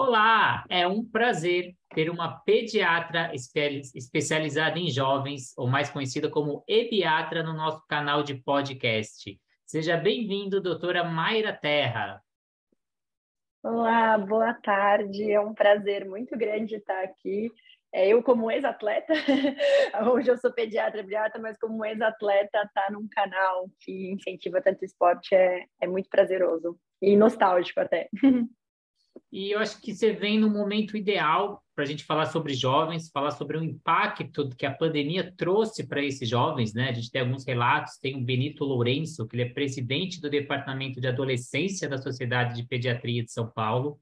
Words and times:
Olá, 0.00 0.64
é 0.70 0.86
um 0.86 1.04
prazer 1.04 1.74
ter 1.92 2.08
uma 2.08 2.38
pediatra 2.42 3.32
especializada 3.34 4.78
em 4.78 4.88
jovens, 4.88 5.52
ou 5.58 5.66
mais 5.66 5.90
conhecida 5.90 6.30
como 6.30 6.62
ebiatra, 6.68 7.42
no 7.42 7.52
nosso 7.52 7.84
canal 7.88 8.22
de 8.22 8.36
podcast. 8.36 9.36
Seja 9.66 9.96
bem-vindo, 9.96 10.60
doutora 10.60 11.02
Mayra 11.02 11.52
Terra. 11.52 12.22
Olá, 13.60 14.16
boa 14.16 14.54
tarde. 14.54 15.32
É 15.32 15.40
um 15.40 15.52
prazer 15.52 16.08
muito 16.08 16.38
grande 16.38 16.76
estar 16.76 17.02
aqui. 17.02 17.50
É, 17.92 18.06
eu, 18.06 18.22
como 18.22 18.52
ex-atleta, 18.52 19.12
hoje 20.14 20.30
eu 20.30 20.38
sou 20.38 20.52
pediatra, 20.52 21.02
pediatra, 21.02 21.42
mas 21.42 21.58
como 21.58 21.84
ex-atleta, 21.84 22.58
estar 22.58 22.86
tá 22.86 22.92
num 22.92 23.08
canal 23.08 23.68
que 23.80 24.12
incentiva 24.12 24.62
tanto 24.62 24.84
esporte 24.84 25.34
é, 25.34 25.64
é 25.80 25.88
muito 25.88 26.08
prazeroso 26.08 26.78
e 27.00 27.16
nostálgico 27.16 27.80
até. 27.80 28.08
E 29.30 29.50
eu 29.50 29.58
acho 29.58 29.80
que 29.80 29.94
você 29.94 30.12
vem 30.12 30.38
no 30.38 30.48
momento 30.48 30.96
ideal 30.96 31.62
para 31.74 31.84
a 31.84 31.86
gente 31.86 32.04
falar 32.04 32.26
sobre 32.26 32.54
jovens, 32.54 33.10
falar 33.10 33.30
sobre 33.32 33.58
o 33.58 33.62
impacto 33.62 34.48
que 34.56 34.64
a 34.64 34.74
pandemia 34.74 35.32
trouxe 35.36 35.86
para 35.86 36.02
esses 36.02 36.28
jovens, 36.28 36.72
né? 36.72 36.88
A 36.88 36.92
gente 36.92 37.10
tem 37.10 37.20
alguns 37.20 37.44
relatos, 37.44 37.98
tem 37.98 38.16
o 38.16 38.24
Benito 38.24 38.64
Lourenço, 38.64 39.26
que 39.26 39.36
ele 39.36 39.42
é 39.42 39.52
presidente 39.52 40.20
do 40.20 40.30
Departamento 40.30 41.00
de 41.00 41.06
Adolescência 41.06 41.88
da 41.88 41.98
Sociedade 41.98 42.56
de 42.56 42.66
Pediatria 42.66 43.22
de 43.22 43.30
São 43.30 43.48
Paulo, 43.48 44.00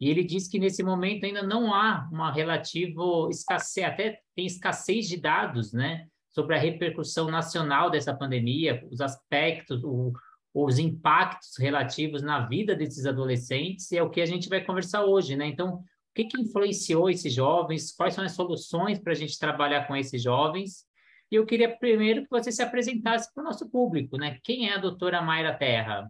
e 0.00 0.10
ele 0.10 0.24
diz 0.24 0.48
que 0.48 0.58
nesse 0.58 0.82
momento 0.82 1.24
ainda 1.24 1.42
não 1.42 1.72
há 1.72 2.08
uma 2.12 2.32
relativa 2.32 3.02
escassez, 3.30 3.86
até 3.86 4.20
tem 4.34 4.44
escassez 4.44 5.08
de 5.08 5.16
dados, 5.16 5.72
né? 5.72 6.06
Sobre 6.30 6.56
a 6.56 6.58
repercussão 6.58 7.30
nacional 7.30 7.90
dessa 7.90 8.12
pandemia, 8.12 8.84
os 8.90 9.00
aspectos, 9.00 9.84
o, 9.84 10.12
os 10.54 10.78
impactos 10.78 11.58
relativos 11.58 12.22
na 12.22 12.46
vida 12.46 12.76
desses 12.76 13.04
adolescentes, 13.04 13.90
e 13.90 13.98
é 13.98 14.02
o 14.02 14.08
que 14.08 14.20
a 14.20 14.26
gente 14.26 14.48
vai 14.48 14.64
conversar 14.64 15.04
hoje, 15.04 15.34
né? 15.34 15.46
Então, 15.46 15.74
o 15.74 15.84
que, 16.14 16.24
que 16.24 16.40
influenciou 16.40 17.10
esses 17.10 17.32
jovens? 17.32 17.92
Quais 17.92 18.14
são 18.14 18.24
as 18.24 18.32
soluções 18.32 19.00
para 19.00 19.12
a 19.12 19.16
gente 19.16 19.36
trabalhar 19.36 19.88
com 19.88 19.96
esses 19.96 20.22
jovens? 20.22 20.86
E 21.28 21.34
eu 21.34 21.44
queria 21.44 21.76
primeiro 21.76 22.22
que 22.22 22.30
você 22.30 22.52
se 22.52 22.62
apresentasse 22.62 23.32
para 23.34 23.42
o 23.42 23.44
nosso 23.44 23.68
público, 23.68 24.16
né? 24.16 24.38
Quem 24.44 24.70
é 24.70 24.74
a 24.74 24.78
doutora 24.78 25.20
Mayra 25.20 25.58
Terra? 25.58 26.08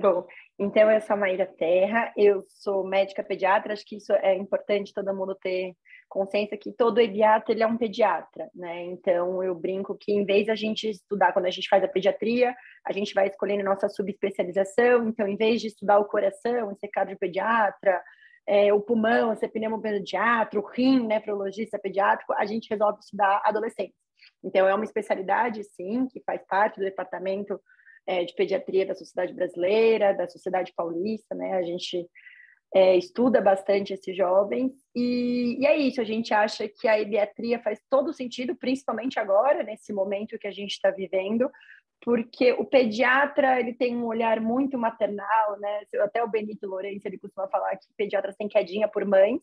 Bom, 0.00 0.26
então 0.58 0.90
eu 0.90 1.00
sou 1.00 1.14
a 1.14 1.18
Mayra 1.18 1.46
Terra, 1.46 2.12
eu 2.16 2.40
sou 2.48 2.82
médica 2.82 3.22
pediatra, 3.22 3.72
acho 3.72 3.84
que 3.84 3.96
isso 3.96 4.12
é 4.14 4.36
importante 4.36 4.92
todo 4.92 5.14
mundo 5.14 5.36
ter 5.36 5.76
consciência 6.12 6.58
que 6.58 6.70
todo 6.70 6.96
pediatra 6.96 7.54
ele 7.54 7.62
é 7.62 7.66
um 7.66 7.78
pediatra, 7.78 8.50
né? 8.54 8.84
Então 8.84 9.42
eu 9.42 9.54
brinco 9.54 9.96
que 9.98 10.12
em 10.12 10.26
vez 10.26 10.46
a 10.50 10.54
gente 10.54 10.90
estudar 10.90 11.32
quando 11.32 11.46
a 11.46 11.50
gente 11.50 11.68
faz 11.70 11.82
a 11.82 11.88
pediatria, 11.88 12.54
a 12.84 12.92
gente 12.92 13.14
vai 13.14 13.28
escolhendo 13.28 13.64
nossa 13.64 13.88
subespecialização. 13.88 15.08
Então, 15.08 15.26
em 15.26 15.36
vez 15.36 15.62
de 15.62 15.68
estudar 15.68 15.98
o 15.98 16.04
coração, 16.04 16.76
ser 16.76 16.88
cardiopediatra, 16.88 18.02
é, 18.46 18.74
o 18.74 18.80
pulmão, 18.80 19.34
ser 19.36 19.48
pneumopediatra, 19.48 20.60
o 20.60 20.66
rim, 20.66 21.06
nefrologista 21.06 21.78
pediátrico, 21.78 22.34
a 22.34 22.44
gente 22.44 22.68
resolve 22.68 22.98
estudar 23.00 23.40
adolescentes. 23.42 23.96
Então, 24.44 24.68
é 24.68 24.74
uma 24.74 24.84
especialidade, 24.84 25.64
sim, 25.64 26.06
que 26.08 26.20
faz 26.26 26.44
parte 26.46 26.78
do 26.78 26.84
departamento 26.84 27.58
é, 28.06 28.24
de 28.24 28.34
pediatria 28.34 28.84
da 28.84 28.94
Sociedade 28.94 29.32
Brasileira, 29.32 30.12
da 30.12 30.28
Sociedade 30.28 30.74
Paulista, 30.76 31.34
né? 31.34 31.54
A 31.54 31.62
gente 31.62 32.06
é, 32.74 32.96
estuda 32.96 33.40
bastante 33.40 33.92
esses 33.92 34.16
jovens 34.16 34.72
e, 34.94 35.58
e, 35.60 35.66
é 35.66 35.76
isso, 35.76 36.00
a 36.00 36.04
gente 36.04 36.32
acha 36.32 36.66
que 36.68 36.88
a 36.88 36.96
pediatria 36.96 37.60
faz 37.60 37.80
todo 37.90 38.12
sentido, 38.12 38.54
principalmente 38.56 39.18
agora, 39.18 39.62
nesse 39.62 39.92
momento 39.92 40.38
que 40.38 40.46
a 40.46 40.52
gente 40.52 40.72
está 40.72 40.90
vivendo, 40.90 41.50
porque 42.00 42.52
o 42.52 42.64
pediatra 42.64 43.60
ele 43.60 43.74
tem 43.74 43.96
um 43.96 44.06
olhar 44.06 44.40
muito 44.40 44.76
maternal, 44.76 45.58
né? 45.60 45.82
Até 46.00 46.22
o 46.22 46.28
Benito 46.28 46.66
Lourenço 46.66 47.06
ele 47.06 47.18
costuma 47.18 47.46
falar 47.48 47.76
que 47.76 47.86
pediatras 47.96 48.36
têm 48.36 48.48
quedinha 48.48 48.88
por 48.88 49.04
mães, 49.04 49.42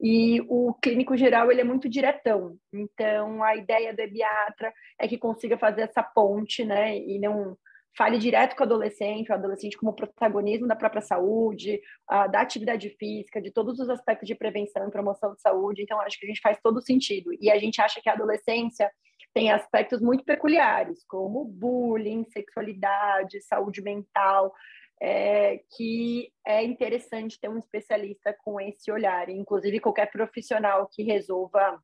e 0.00 0.42
o 0.48 0.74
clínico 0.74 1.16
geral 1.16 1.50
ele 1.50 1.62
é 1.62 1.64
muito 1.64 1.88
diretão. 1.88 2.56
Então 2.72 3.42
a 3.42 3.56
ideia 3.56 3.92
do 3.92 3.96
pediatra 3.96 4.72
é 4.98 5.08
que 5.08 5.16
consiga 5.16 5.56
fazer 5.56 5.82
essa 5.82 6.02
ponte, 6.02 6.64
né? 6.64 6.98
E 6.98 7.18
não 7.18 7.56
fale 7.96 8.18
direto 8.18 8.54
com 8.54 8.62
o 8.62 8.66
adolescente, 8.66 9.30
o 9.30 9.34
adolescente 9.34 9.76
como 9.76 9.94
protagonismo 9.94 10.66
da 10.66 10.76
própria 10.76 11.00
saúde, 11.00 11.80
uh, 12.10 12.30
da 12.30 12.40
atividade 12.40 12.90
física, 12.90 13.40
de 13.40 13.50
todos 13.50 13.80
os 13.80 13.88
aspectos 13.88 14.28
de 14.28 14.34
prevenção 14.34 14.86
e 14.86 14.90
promoção 14.90 15.34
de 15.34 15.40
saúde. 15.40 15.82
Então, 15.82 16.00
acho 16.00 16.18
que 16.18 16.26
a 16.26 16.28
gente 16.28 16.40
faz 16.40 16.58
todo 16.62 16.82
sentido. 16.82 17.30
E 17.40 17.50
a 17.50 17.58
gente 17.58 17.80
acha 17.80 18.00
que 18.00 18.08
a 18.08 18.12
adolescência 18.12 18.90
tem 19.32 19.50
aspectos 19.50 20.00
muito 20.00 20.24
peculiares, 20.24 21.04
como 21.06 21.44
bullying, 21.44 22.24
sexualidade, 22.30 23.40
saúde 23.42 23.82
mental, 23.82 24.52
é, 25.00 25.60
que 25.76 26.30
é 26.46 26.64
interessante 26.64 27.38
ter 27.40 27.48
um 27.48 27.58
especialista 27.58 28.34
com 28.44 28.60
esse 28.60 28.90
olhar. 28.90 29.28
Inclusive, 29.28 29.80
qualquer 29.80 30.10
profissional 30.10 30.88
que 30.90 31.02
resolva 31.02 31.82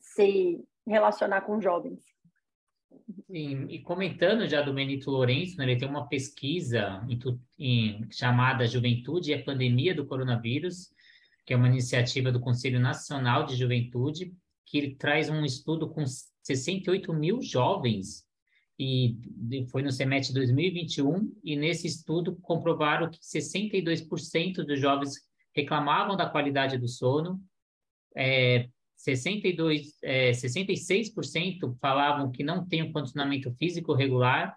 se 0.00 0.64
relacionar 0.86 1.42
com 1.42 1.60
jovens. 1.60 2.13
Sim, 3.26 3.66
e 3.68 3.80
comentando 3.80 4.48
já 4.48 4.60
do 4.62 4.72
Benito 4.72 5.10
Lourenço, 5.10 5.56
né, 5.56 5.64
ele 5.64 5.76
tem 5.76 5.88
uma 5.88 6.08
pesquisa 6.08 7.04
em, 7.08 7.18
em, 7.58 8.10
chamada 8.10 8.66
Juventude 8.66 9.30
e 9.30 9.34
a 9.34 9.42
Pandemia 9.42 9.94
do 9.94 10.06
Coronavírus, 10.06 10.88
que 11.46 11.52
é 11.52 11.56
uma 11.56 11.68
iniciativa 11.68 12.32
do 12.32 12.40
Conselho 12.40 12.80
Nacional 12.80 13.44
de 13.44 13.56
Juventude, 13.56 14.32
que 14.66 14.78
ele 14.78 14.94
traz 14.96 15.28
um 15.28 15.44
estudo 15.44 15.88
com 15.88 16.04
68 16.42 17.12
mil 17.12 17.40
jovens, 17.42 18.24
e 18.78 19.16
foi 19.70 19.82
no 19.82 19.92
semestre 19.92 20.34
2021, 20.34 21.32
e 21.44 21.54
nesse 21.54 21.86
estudo 21.86 22.34
comprovaram 22.42 23.08
que 23.10 23.20
62% 23.20 24.64
dos 24.64 24.80
jovens 24.80 25.14
reclamavam 25.54 26.16
da 26.16 26.28
qualidade 26.28 26.76
do 26.78 26.88
sono, 26.88 27.40
é, 28.16 28.68
62, 29.04 29.98
é, 30.02 30.30
66% 30.30 31.76
falavam 31.78 32.30
que 32.30 32.42
não 32.42 32.66
tem 32.66 32.82
um 32.82 32.90
condicionamento 32.90 33.52
físico 33.52 33.92
regular 33.92 34.56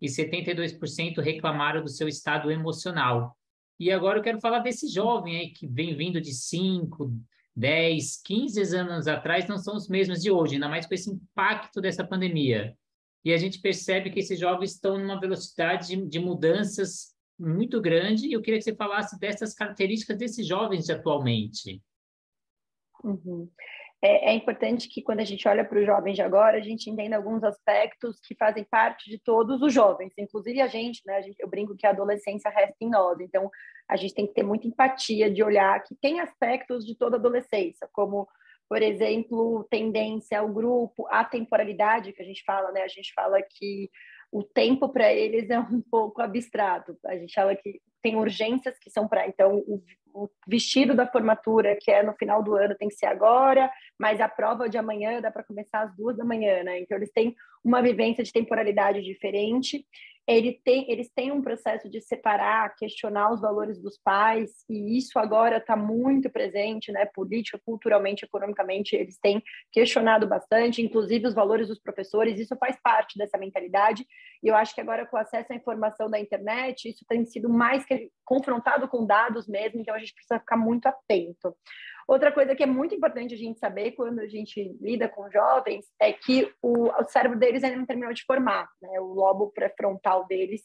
e 0.00 0.06
72% 0.06 1.20
reclamaram 1.20 1.82
do 1.82 1.90
seu 1.90 2.08
estado 2.08 2.50
emocional. 2.50 3.36
E 3.78 3.92
agora 3.92 4.18
eu 4.18 4.22
quero 4.22 4.40
falar 4.40 4.60
desse 4.60 4.88
jovem 4.88 5.36
aí 5.36 5.50
que 5.50 5.66
vem 5.66 5.94
vindo 5.94 6.22
de 6.22 6.32
5, 6.32 7.12
10, 7.54 8.22
15 8.22 8.76
anos 8.76 9.06
atrás, 9.06 9.46
não 9.46 9.58
são 9.58 9.76
os 9.76 9.88
mesmos 9.88 10.22
de 10.22 10.30
hoje, 10.30 10.54
ainda 10.54 10.70
mais 10.70 10.86
com 10.86 10.94
esse 10.94 11.10
impacto 11.10 11.78
dessa 11.78 12.02
pandemia. 12.02 12.74
E 13.22 13.32
a 13.32 13.36
gente 13.36 13.60
percebe 13.60 14.10
que 14.10 14.20
esses 14.20 14.40
jovens 14.40 14.72
estão 14.72 14.96
numa 14.96 15.20
velocidade 15.20 15.88
de, 15.88 16.08
de 16.08 16.18
mudanças 16.18 17.14
muito 17.38 17.78
grande, 17.80 18.26
e 18.26 18.32
eu 18.32 18.40
queria 18.40 18.58
que 18.58 18.64
você 18.64 18.74
falasse 18.74 19.18
dessas 19.18 19.52
características 19.52 20.16
desses 20.16 20.46
jovens 20.46 20.86
de 20.86 20.92
atualmente. 20.92 21.82
Uhum 23.04 23.50
é, 24.04 24.30
é, 24.30 24.34
importante 24.34 24.88
que 24.88 25.00
quando 25.00 25.20
a 25.20 25.24
gente 25.24 25.46
olha 25.46 25.64
para 25.64 25.78
os 25.78 25.86
jovens 25.86 26.16
de 26.16 26.22
agora, 26.22 26.58
a 26.58 26.60
gente 26.60 26.90
entenda 26.90 27.16
alguns 27.16 27.44
aspectos 27.44 28.18
que 28.20 28.34
fazem 28.34 28.64
parte 28.64 29.08
de 29.08 29.16
todos 29.16 29.62
os 29.62 29.72
jovens, 29.72 30.12
inclusive 30.18 30.60
a 30.60 30.66
gente, 30.66 31.00
né? 31.06 31.18
A 31.18 31.22
gente, 31.22 31.36
eu 31.38 31.48
brinco 31.48 31.76
que 31.76 31.86
a 31.86 31.90
adolescência 31.90 32.50
resta 32.50 32.76
em 32.80 32.90
nós, 32.90 33.20
então 33.20 33.48
a 33.88 33.96
gente 33.96 34.12
tem 34.12 34.26
que 34.26 34.34
ter 34.34 34.42
muita 34.42 34.66
empatia 34.66 35.30
de 35.30 35.42
olhar 35.42 35.80
que 35.84 35.94
tem 35.94 36.18
aspectos 36.18 36.84
de 36.84 36.96
toda 36.96 37.16
adolescência, 37.16 37.88
como 37.92 38.28
por 38.68 38.80
exemplo, 38.80 39.66
tendência 39.70 40.40
ao 40.40 40.48
grupo, 40.48 41.06
a 41.10 41.22
temporalidade 41.24 42.12
que 42.12 42.22
a 42.22 42.24
gente 42.24 42.42
fala, 42.42 42.72
né? 42.72 42.80
A 42.80 42.88
gente 42.88 43.12
fala 43.12 43.38
que 43.42 43.90
o 44.32 44.42
tempo 44.42 44.88
para 44.88 45.12
eles 45.12 45.50
é 45.50 45.60
um 45.60 45.82
pouco 45.82 46.22
abstrato. 46.22 46.96
A 47.04 47.14
gente 47.16 47.34
fala 47.34 47.54
que 47.54 47.82
tem 48.02 48.16
urgências 48.16 48.78
que 48.78 48.90
são 48.90 49.06
para. 49.06 49.28
Então, 49.28 49.58
o, 49.58 49.82
o, 50.14 50.28
vestido 50.48 50.94
da 50.94 51.06
formatura, 51.06 51.76
que 51.78 51.90
é 51.90 52.02
no 52.02 52.14
final 52.14 52.42
do 52.42 52.56
ano, 52.56 52.74
tem 52.74 52.88
que 52.88 52.94
ser 52.94 53.06
agora, 53.06 53.70
mas 53.98 54.22
a 54.22 54.28
prova 54.28 54.70
de 54.70 54.78
amanhã 54.78 55.20
dá 55.20 55.30
para 55.30 55.44
começar 55.44 55.82
às 55.82 55.94
duas 55.94 56.16
da 56.16 56.24
manhã, 56.24 56.64
né? 56.64 56.80
Então, 56.80 56.96
eles 56.96 57.12
têm 57.12 57.36
uma 57.62 57.82
vivência 57.82 58.24
de 58.24 58.32
temporalidade 58.32 59.02
diferente 59.02 59.86
ele 60.26 60.60
tem, 60.64 60.90
eles 60.90 61.10
têm 61.10 61.32
um 61.32 61.42
processo 61.42 61.90
de 61.90 62.00
separar, 62.00 62.74
questionar 62.76 63.32
os 63.32 63.40
valores 63.40 63.80
dos 63.80 63.98
pais, 63.98 64.50
e 64.70 64.96
isso 64.96 65.18
agora 65.18 65.56
está 65.56 65.76
muito 65.76 66.30
presente, 66.30 66.92
né? 66.92 67.06
Política, 67.06 67.60
culturalmente, 67.64 68.24
economicamente, 68.24 68.94
eles 68.94 69.18
têm 69.18 69.42
questionado 69.72 70.26
bastante, 70.26 70.80
inclusive 70.80 71.26
os 71.26 71.34
valores 71.34 71.68
dos 71.68 71.80
professores, 71.80 72.38
isso 72.38 72.56
faz 72.56 72.76
parte 72.82 73.18
dessa 73.18 73.36
mentalidade, 73.36 74.06
e 74.42 74.48
eu 74.48 74.54
acho 74.54 74.74
que 74.74 74.80
agora, 74.80 75.06
com 75.06 75.16
acesso 75.16 75.52
à 75.52 75.56
informação 75.56 76.08
da 76.08 76.20
internet, 76.20 76.88
isso 76.88 77.04
tem 77.08 77.24
sido 77.24 77.48
mais 77.48 77.84
que 77.84 78.10
confrontado 78.24 78.88
com 78.88 79.04
dados 79.04 79.48
mesmo, 79.48 79.80
então 79.80 79.94
a 79.94 79.98
gente 79.98 80.14
precisa 80.14 80.38
ficar 80.38 80.56
muito 80.56 80.86
atento. 80.86 81.54
Outra 82.06 82.32
coisa 82.32 82.54
que 82.54 82.62
é 82.62 82.66
muito 82.66 82.94
importante 82.94 83.34
a 83.34 83.38
gente 83.38 83.58
saber 83.58 83.92
quando 83.92 84.20
a 84.20 84.26
gente 84.26 84.76
lida 84.80 85.08
com 85.08 85.30
jovens 85.30 85.86
é 86.00 86.12
que 86.12 86.52
o, 86.60 86.88
o 86.88 87.04
cérebro 87.04 87.38
deles 87.38 87.62
ainda 87.62 87.76
não 87.76 87.86
terminou 87.86 88.12
de 88.12 88.24
formar, 88.24 88.68
né? 88.80 89.00
O 89.00 89.14
lobo 89.14 89.52
pré-frontal 89.52 90.26
deles, 90.26 90.62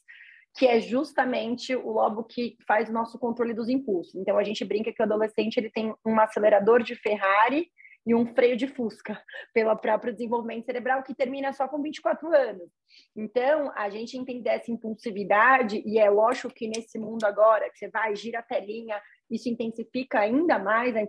que 0.57 0.66
é 0.66 0.80
justamente 0.80 1.75
o 1.75 1.92
lobo 1.92 2.24
que 2.24 2.57
faz 2.68 2.89
o 2.89 2.94
nosso 2.94 3.19
controle 3.19 3.54
dos 3.54 3.69
impulsos. 3.69 4.16
Então 4.16 4.38
a 4.38 4.44
gente 4.44 4.66
brinca 4.66 4.92
que 4.92 5.01
o 5.01 5.06
adolescente 5.06 5.57
ele 5.57 5.69
tem 5.69 5.94
um 6.06 6.19
acelerador 6.19 6.81
de 6.81 6.95
Ferrari 6.95 7.69
e 8.07 8.16
um 8.16 8.25
freio 8.34 8.56
de 8.56 8.68
fusca 8.68 9.22
pelo 9.54 9.75
próprio 9.75 10.13
desenvolvimento 10.13 10.66
cerebral 10.66 11.04
que 11.04 11.13
termina 11.13 11.51
só 11.51 11.68
com 11.68 11.81
24 11.81 12.34
anos. 12.34 12.69
Então, 13.13 13.69
a 13.75 13.89
gente 13.89 14.18
entender 14.18 14.50
essa 14.51 14.72
impulsividade, 14.72 15.84
e 15.86 16.00
é 16.00 16.10
lógico 16.10 16.54
que 16.54 16.69
nesse 16.69 16.98
mundo 16.98 17.25
agora, 17.25 17.69
que 17.69 17.78
você 17.78 17.89
vai, 17.89 18.16
gira 18.16 18.39
a 18.39 18.44
telinha, 18.44 19.00
isso 19.29 19.50
intensifica 19.50 20.19
ainda 20.19 20.57
mais 20.57 20.95
a 20.95 21.01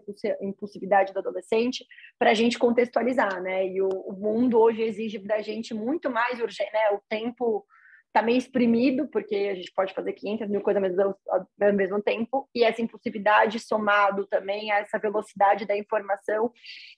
impulsividade 0.43 1.13
do 1.13 1.19
adolescente, 1.19 1.85
para 2.19 2.31
a 2.31 2.35
gente 2.35 2.59
contextualizar, 2.59 3.41
né? 3.43 3.67
E 3.67 3.81
o, 3.81 3.89
o, 3.89 4.13
mundo 4.13 4.59
hoje 4.59 4.83
exige 4.83 5.19
da 5.19 5.41
gente 5.41 5.75
muito 5.75 6.11
mais 6.11 6.41
urgente, 6.41 6.73
né? 6.73 6.91
O 6.93 7.01
tempo 7.09 7.65
está 8.09 8.23
meio 8.23 8.39
exprimido, 8.39 9.07
porque 9.09 9.35
a 9.35 9.55
gente 9.55 9.73
pode 9.73 9.95
fazer 9.95 10.13
500 10.13 10.49
mil 10.49 10.61
coisas 10.61 10.83
ao 10.83 10.89
mesmo, 10.89 11.17
ao 11.29 11.73
mesmo 11.73 12.03
tempo, 12.03 12.49
e 12.55 12.65
essa 12.65 12.83
impulsividade 12.83 13.61
somado 13.61 14.27
também 14.27 14.71
a 14.73 14.79
essa 14.79 14.99
velocidade 14.99 15.67
da 15.67 15.77
informação, 15.77 16.51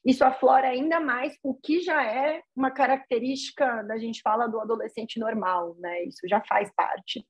isso 0.05 0.25
aflora 0.25 0.69
ainda 0.69 1.01
mais 1.01 1.37
o 1.43 1.55
que 1.55 1.81
já 1.81 2.05
é 2.05 2.43
uma 2.55 2.71
característica, 2.71 3.83
da 3.83 3.99
gente 3.99 4.23
fala 4.23 4.47
do 4.47 4.61
adolescente 4.61 5.19
normal, 5.19 5.77
né? 5.79 6.05
Isso 6.05 6.27
já 6.29 6.41
faz 6.41 6.71
parte. 6.75 7.25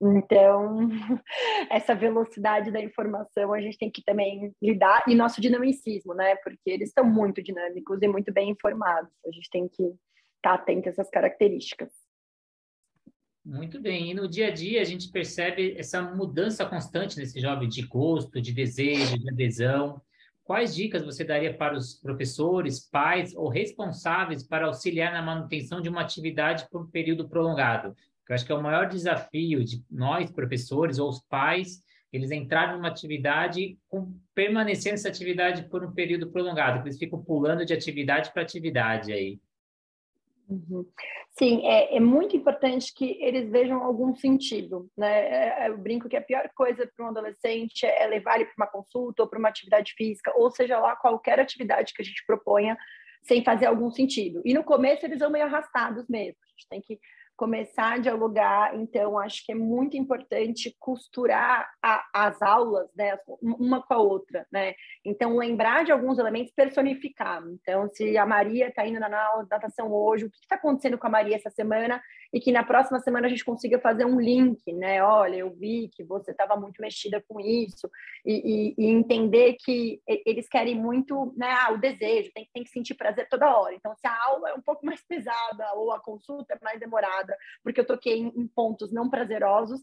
Então, 0.00 0.88
essa 1.70 1.94
velocidade 1.94 2.70
da 2.70 2.80
informação 2.80 3.52
a 3.52 3.60
gente 3.60 3.76
tem 3.76 3.90
que 3.90 4.02
também 4.02 4.54
lidar, 4.62 5.04
e 5.06 5.14
nosso 5.14 5.40
dinamicismo, 5.40 6.14
né? 6.14 6.36
Porque 6.36 6.70
eles 6.70 6.88
estão 6.88 7.04
muito 7.04 7.42
dinâmicos 7.42 8.00
e 8.00 8.08
muito 8.08 8.32
bem 8.32 8.50
informados. 8.50 9.12
A 9.26 9.30
gente 9.30 9.50
tem 9.50 9.68
que 9.68 9.82
estar 10.36 10.54
atento 10.54 10.88
a 10.88 10.92
essas 10.92 11.10
características. 11.10 11.90
Muito 13.44 13.80
bem. 13.80 14.10
E 14.10 14.14
no 14.14 14.28
dia 14.28 14.48
a 14.48 14.50
dia 14.50 14.80
a 14.80 14.84
gente 14.84 15.10
percebe 15.10 15.74
essa 15.76 16.00
mudança 16.02 16.64
constante 16.64 17.18
nesse 17.18 17.40
jovem 17.40 17.68
de 17.68 17.82
gosto, 17.82 18.40
de 18.40 18.52
desejo, 18.52 19.18
de 19.18 19.30
adesão. 19.30 20.00
Quais 20.44 20.74
dicas 20.74 21.04
você 21.04 21.24
daria 21.24 21.56
para 21.56 21.76
os 21.76 21.94
professores, 21.94 22.80
pais 22.88 23.34
ou 23.34 23.48
responsáveis 23.48 24.42
para 24.42 24.66
auxiliar 24.66 25.12
na 25.12 25.22
manutenção 25.22 25.80
de 25.80 25.88
uma 25.88 26.00
atividade 26.00 26.66
por 26.70 26.82
um 26.82 26.90
período 26.90 27.28
prolongado? 27.28 27.94
Eu 28.30 28.34
acho 28.34 28.46
que 28.46 28.52
é 28.52 28.54
o 28.54 28.62
maior 28.62 28.86
desafio 28.86 29.64
de 29.64 29.84
nós, 29.90 30.30
professores 30.30 31.00
ou 31.00 31.08
os 31.08 31.20
pais, 31.20 31.82
eles 32.12 32.30
entrarem 32.30 32.76
numa 32.76 32.86
atividade 32.86 33.76
com 33.88 34.14
permanecer 34.32 34.92
nessa 34.92 35.08
atividade 35.08 35.68
por 35.68 35.84
um 35.84 35.92
período 35.92 36.30
prolongado, 36.30 36.86
eles 36.86 36.96
ficam 36.96 37.20
pulando 37.20 37.66
de 37.66 37.74
atividade 37.74 38.32
para 38.32 38.42
atividade 38.42 39.12
aí. 39.12 39.40
Uhum. 40.48 40.86
Sim, 41.36 41.66
é, 41.66 41.96
é, 41.96 41.98
muito 41.98 42.36
importante 42.36 42.94
que 42.94 43.18
eles 43.20 43.50
vejam 43.50 43.82
algum 43.82 44.14
sentido, 44.14 44.88
né? 44.96 45.08
É, 45.08 45.64
é, 45.64 45.68
eu 45.68 45.78
brinco 45.78 46.08
que 46.08 46.16
a 46.16 46.22
pior 46.22 46.48
coisa 46.54 46.88
para 46.96 47.06
um 47.06 47.08
adolescente 47.08 47.84
é 47.84 48.06
levar 48.06 48.36
ele 48.36 48.44
para 48.44 48.64
uma 48.64 48.70
consulta 48.70 49.24
ou 49.24 49.28
para 49.28 49.38
uma 49.40 49.48
atividade 49.48 49.92
física, 49.96 50.32
ou 50.36 50.50
seja 50.52 50.78
lá 50.78 50.94
qualquer 50.94 51.40
atividade 51.40 51.92
que 51.92 52.02
a 52.02 52.04
gente 52.04 52.24
proponha 52.24 52.78
sem 53.22 53.42
fazer 53.42 53.66
algum 53.66 53.90
sentido. 53.90 54.40
E 54.44 54.54
no 54.54 54.62
começo 54.62 55.04
eles 55.04 55.18
vão 55.18 55.30
meio 55.30 55.46
arrastados 55.46 56.08
mesmo. 56.08 56.38
A 56.44 56.50
gente 56.50 56.68
tem 56.68 56.80
que 56.80 56.98
começar 57.40 57.94
a 57.94 57.98
dialogar. 57.98 58.76
Então, 58.76 59.18
acho 59.18 59.46
que 59.46 59.52
é 59.52 59.54
muito 59.54 59.96
importante 59.96 60.76
costurar 60.78 61.70
a, 61.82 62.04
as 62.12 62.42
aulas, 62.42 62.86
né, 62.94 63.18
uma 63.40 63.80
com 63.82 63.94
a 63.94 63.96
outra, 63.96 64.46
né? 64.52 64.74
Então, 65.02 65.38
lembrar 65.38 65.82
de 65.82 65.90
alguns 65.90 66.18
elementos, 66.18 66.52
personificar. 66.52 67.42
Então, 67.48 67.88
se 67.88 68.18
a 68.18 68.26
Maria 68.26 68.68
está 68.68 68.86
indo 68.86 69.00
na 69.00 69.18
aula 69.24 69.46
natação 69.50 69.90
hoje, 69.90 70.26
o 70.26 70.30
que 70.30 70.36
está 70.36 70.56
acontecendo 70.56 70.98
com 70.98 71.06
a 71.06 71.10
Maria 71.10 71.36
essa 71.36 71.48
semana? 71.48 72.02
E 72.32 72.40
que 72.40 72.52
na 72.52 72.62
próxima 72.62 73.00
semana 73.00 73.26
a 73.26 73.30
gente 73.30 73.44
consiga 73.44 73.78
fazer 73.80 74.04
um 74.04 74.20
link, 74.20 74.60
né? 74.72 75.02
Olha, 75.02 75.36
eu 75.36 75.50
vi 75.50 75.90
que 75.92 76.04
você 76.04 76.30
estava 76.30 76.56
muito 76.56 76.80
mexida 76.80 77.22
com 77.28 77.40
isso, 77.40 77.90
e, 78.24 78.74
e, 78.78 78.84
e, 78.84 78.86
entender 78.86 79.56
que 79.64 80.00
eles 80.06 80.48
querem 80.48 80.74
muito, 80.74 81.34
né? 81.36 81.50
Ah, 81.50 81.72
o 81.72 81.78
desejo, 81.78 82.30
tem, 82.32 82.48
tem 82.52 82.62
que 82.62 82.70
sentir 82.70 82.94
prazer 82.94 83.28
toda 83.28 83.56
hora. 83.56 83.74
Então, 83.74 83.94
se 83.96 84.06
a 84.06 84.24
aula 84.26 84.50
é 84.50 84.54
um 84.54 84.62
pouco 84.62 84.86
mais 84.86 85.02
pesada 85.08 85.74
ou 85.74 85.92
a 85.92 86.00
consulta 86.00 86.54
é 86.54 86.64
mais 86.64 86.78
demorada, 86.78 87.36
porque 87.62 87.80
eu 87.80 87.86
toquei 87.86 88.18
em, 88.18 88.28
em 88.28 88.46
pontos 88.46 88.92
não 88.92 89.10
prazerosos, 89.10 89.80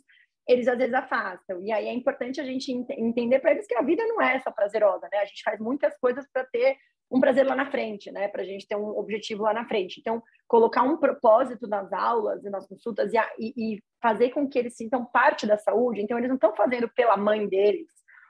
eles 0.47 0.67
às 0.67 0.77
vezes 0.77 0.94
afastam. 0.94 1.61
E 1.61 1.71
aí 1.71 1.88
é 1.88 1.94
importante 1.94 2.39
a 2.39 2.44
gente 2.44 2.71
ent 2.71 2.89
entender 2.91 3.39
para 3.39 3.51
eles 3.51 3.67
que 3.67 3.75
a 3.75 3.81
vida 3.81 4.05
não 4.07 4.21
é 4.21 4.39
só 4.39 4.51
prazerosa, 4.51 5.07
né? 5.11 5.19
A 5.19 5.25
gente 5.25 5.44
faz 5.44 5.59
muitas 5.59 5.97
coisas 5.97 6.25
para 6.31 6.45
ter 6.45 6.77
um 7.09 7.19
prazer 7.19 7.45
lá 7.45 7.56
na 7.56 7.71
frente, 7.71 8.12
né? 8.12 8.27
Para 8.27 8.42
a 8.42 8.45
gente 8.45 8.68
ter 8.68 8.75
um 8.75 8.98
objetivo 8.98 9.44
lá 9.44 9.54
na 9.54 9.68
frente. 9.68 10.00
Então, 10.00 10.21
colocar 10.48 10.83
um 10.83 10.98
propósito 10.98 11.68
nas 11.68 11.92
aulas 11.94 12.44
e 12.44 12.50
nas 12.50 12.68
consultas 12.68 13.13
e, 13.13 13.18
e, 13.39 13.75
e 13.75 13.83
fazer 14.01 14.31
com 14.31 14.48
que 14.48 14.59
eles 14.59 14.75
sintam 14.75 15.06
parte 15.06 15.48
da 15.48 15.57
saúde. 15.57 16.01
Então, 16.01 16.18
eles 16.18 16.30
não 16.30 16.36
estão 16.36 16.56
fazendo 16.56 16.89
pela 16.89 17.15
mãe 17.15 17.48
deles 17.48 17.88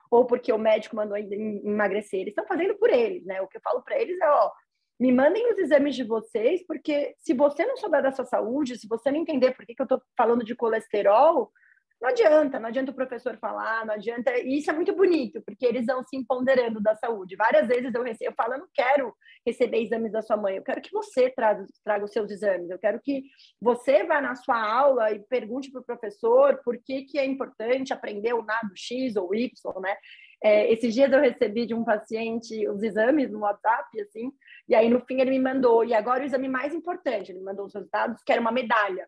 ou 0.09 0.25
porque 0.25 0.51
o 0.53 0.57
médico 0.57 0.95
mandou 0.95 1.17
emagrecer. 1.17 2.21
Eles 2.21 2.31
estão 2.31 2.47
fazendo 2.47 2.75
por 2.75 2.89
eles, 2.89 3.25
né? 3.25 3.41
O 3.41 3.47
que 3.47 3.57
eu 3.57 3.61
falo 3.61 3.81
para 3.81 3.99
eles 3.99 4.19
é, 4.19 4.29
ó, 4.29 4.51
me 4.99 5.11
mandem 5.11 5.51
os 5.51 5.57
exames 5.57 5.95
de 5.95 6.03
vocês, 6.03 6.65
porque 6.65 7.13
se 7.19 7.33
você 7.33 7.65
não 7.65 7.77
souber 7.77 8.01
da 8.01 8.11
sua 8.11 8.25
saúde, 8.25 8.77
se 8.77 8.87
você 8.87 9.11
não 9.11 9.19
entender 9.19 9.51
por 9.51 9.65
que, 9.65 9.75
que 9.75 9.81
eu 9.81 9.85
estou 9.85 10.01
falando 10.17 10.43
de 10.43 10.55
colesterol, 10.55 11.51
não 11.99 12.09
adianta, 12.09 12.59
não 12.59 12.67
adianta 12.67 12.91
o 12.91 12.95
professor 12.95 13.37
falar, 13.37 13.85
não 13.85 13.95
adianta. 13.95 14.37
E 14.37 14.59
isso 14.59 14.69
é 14.69 14.73
muito 14.73 14.95
bonito, 14.95 15.41
porque 15.41 15.65
eles 15.65 15.85
vão 15.85 16.03
se 16.03 16.15
empoderando 16.15 16.79
da 16.79 16.95
saúde. 16.95 17.35
Várias 17.35 17.67
vezes 17.67 17.93
eu 17.93 18.03
recebo, 18.03 18.31
eu 18.31 18.35
falo, 18.35 18.53
eu 18.53 18.59
não 18.59 18.67
quero 18.73 19.13
receber 19.45 19.81
exames 19.81 20.11
da 20.11 20.21
sua 20.21 20.37
mãe, 20.37 20.57
eu 20.57 20.63
quero 20.63 20.81
que 20.81 20.91
você 20.91 21.29
traga, 21.31 21.65
traga 21.83 22.05
os 22.05 22.11
seus 22.11 22.29
exames, 22.29 22.69
eu 22.69 22.77
quero 22.77 22.99
que 23.01 23.23
você 23.59 24.03
vá 24.03 24.21
na 24.21 24.35
sua 24.35 24.61
aula 24.61 25.11
e 25.11 25.19
pergunte 25.27 25.71
para 25.71 25.81
o 25.81 25.85
professor 25.85 26.61
por 26.63 26.77
que, 26.77 27.03
que 27.03 27.17
é 27.17 27.25
importante 27.25 27.93
aprender 27.93 28.33
o 28.33 28.43
nado 28.43 28.71
X 28.75 29.15
ou 29.15 29.33
Y, 29.33 29.49
né? 29.81 29.95
É, 30.43 30.71
esses 30.71 30.93
dias 30.93 31.11
eu 31.11 31.19
recebi 31.19 31.65
de 31.65 31.73
um 31.73 31.83
paciente 31.83 32.69
os 32.69 32.83
exames 32.83 33.31
no 33.31 33.39
WhatsApp, 33.39 33.99
assim, 34.01 34.31
e 34.69 34.75
aí 34.75 34.87
no 34.87 35.03
fim 35.03 35.19
ele 35.19 35.31
me 35.31 35.39
mandou, 35.39 35.83
e 35.83 35.95
agora 35.95 36.21
o 36.21 36.25
exame 36.27 36.47
mais 36.47 36.75
importante, 36.75 37.31
ele 37.31 37.39
me 37.39 37.45
mandou 37.45 37.65
os 37.65 37.73
resultados, 37.73 38.21
que 38.23 38.31
era 38.31 38.39
uma 38.39 38.51
medalha 38.51 39.07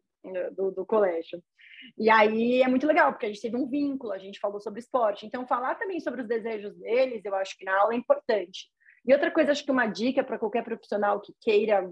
do, 0.56 0.72
do 0.72 0.86
colégio. 0.86 1.42
E 1.98 2.10
aí 2.10 2.62
é 2.62 2.68
muito 2.68 2.86
legal, 2.86 3.12
porque 3.12 3.26
a 3.26 3.30
gente 3.30 3.42
teve 3.42 3.56
um 3.56 3.68
vínculo, 3.68 4.12
a 4.12 4.18
gente 4.18 4.40
falou 4.40 4.60
sobre 4.60 4.80
esporte. 4.80 5.26
Então, 5.26 5.48
falar 5.48 5.76
também 5.76 6.00
sobre 6.00 6.22
os 6.22 6.28
desejos 6.28 6.76
deles, 6.78 7.24
eu 7.24 7.36
acho 7.36 7.58
que 7.58 7.66
na 7.66 7.80
aula 7.80 7.94
é 7.94 7.98
importante. 7.98 8.68
E 9.06 9.14
outra 9.14 9.32
coisa, 9.32 9.52
acho 9.52 9.64
que 9.64 9.72
uma 9.72 9.88
dica 9.88 10.24
para 10.24 10.38
qualquer 10.38 10.64
profissional 10.64 11.22
que 11.22 11.34
queira 11.40 11.90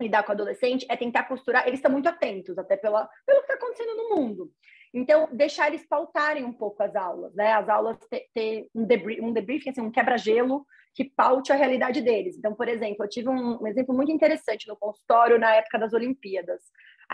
lidar 0.00 0.24
com 0.24 0.32
adolescente 0.32 0.86
é 0.88 0.96
tentar 0.96 1.24
costurar. 1.24 1.66
Eles 1.66 1.78
estão 1.78 1.92
muito 1.92 2.08
atentos, 2.08 2.58
até 2.58 2.76
pela, 2.76 3.08
pelo 3.24 3.40
que 3.40 3.52
está 3.52 3.54
acontecendo 3.54 3.96
no 3.96 4.16
mundo. 4.16 4.50
Então, 4.92 5.28
deixar 5.32 5.68
eles 5.68 5.86
pautarem 5.86 6.44
um 6.44 6.52
pouco 6.52 6.82
as 6.82 6.94
aulas, 6.94 7.34
né? 7.34 7.52
As 7.52 7.68
aulas 7.68 7.96
ter, 8.10 8.26
ter 8.34 8.68
um, 8.74 8.84
debrief, 8.84 9.20
um 9.22 9.32
debriefing, 9.32 9.70
assim, 9.70 9.80
um 9.80 9.90
quebra-gelo 9.90 10.66
que 10.94 11.04
paute 11.04 11.50
a 11.50 11.56
realidade 11.56 12.02
deles. 12.02 12.36
Então, 12.36 12.54
por 12.54 12.68
exemplo, 12.68 13.04
eu 13.04 13.08
tive 13.08 13.28
um, 13.28 13.62
um, 13.62 13.66
exemplo 13.66 13.94
muito 13.94 14.12
interessante 14.12 14.68
no 14.68 14.76
consultório 14.76 15.38
na 15.38 15.54
época 15.54 15.78
das 15.78 15.94
Olimpíadas. 15.94 16.60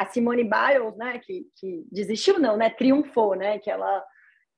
A 0.01 0.07
Simone 0.07 0.45
Biles, 0.45 0.97
né, 0.97 1.19
que, 1.19 1.47
que 1.57 1.85
desistiu 1.91 2.39
não, 2.39 2.57
né, 2.57 2.71
triunfou, 2.71 3.35
né, 3.35 3.59
que 3.59 3.71
ela 3.71 4.05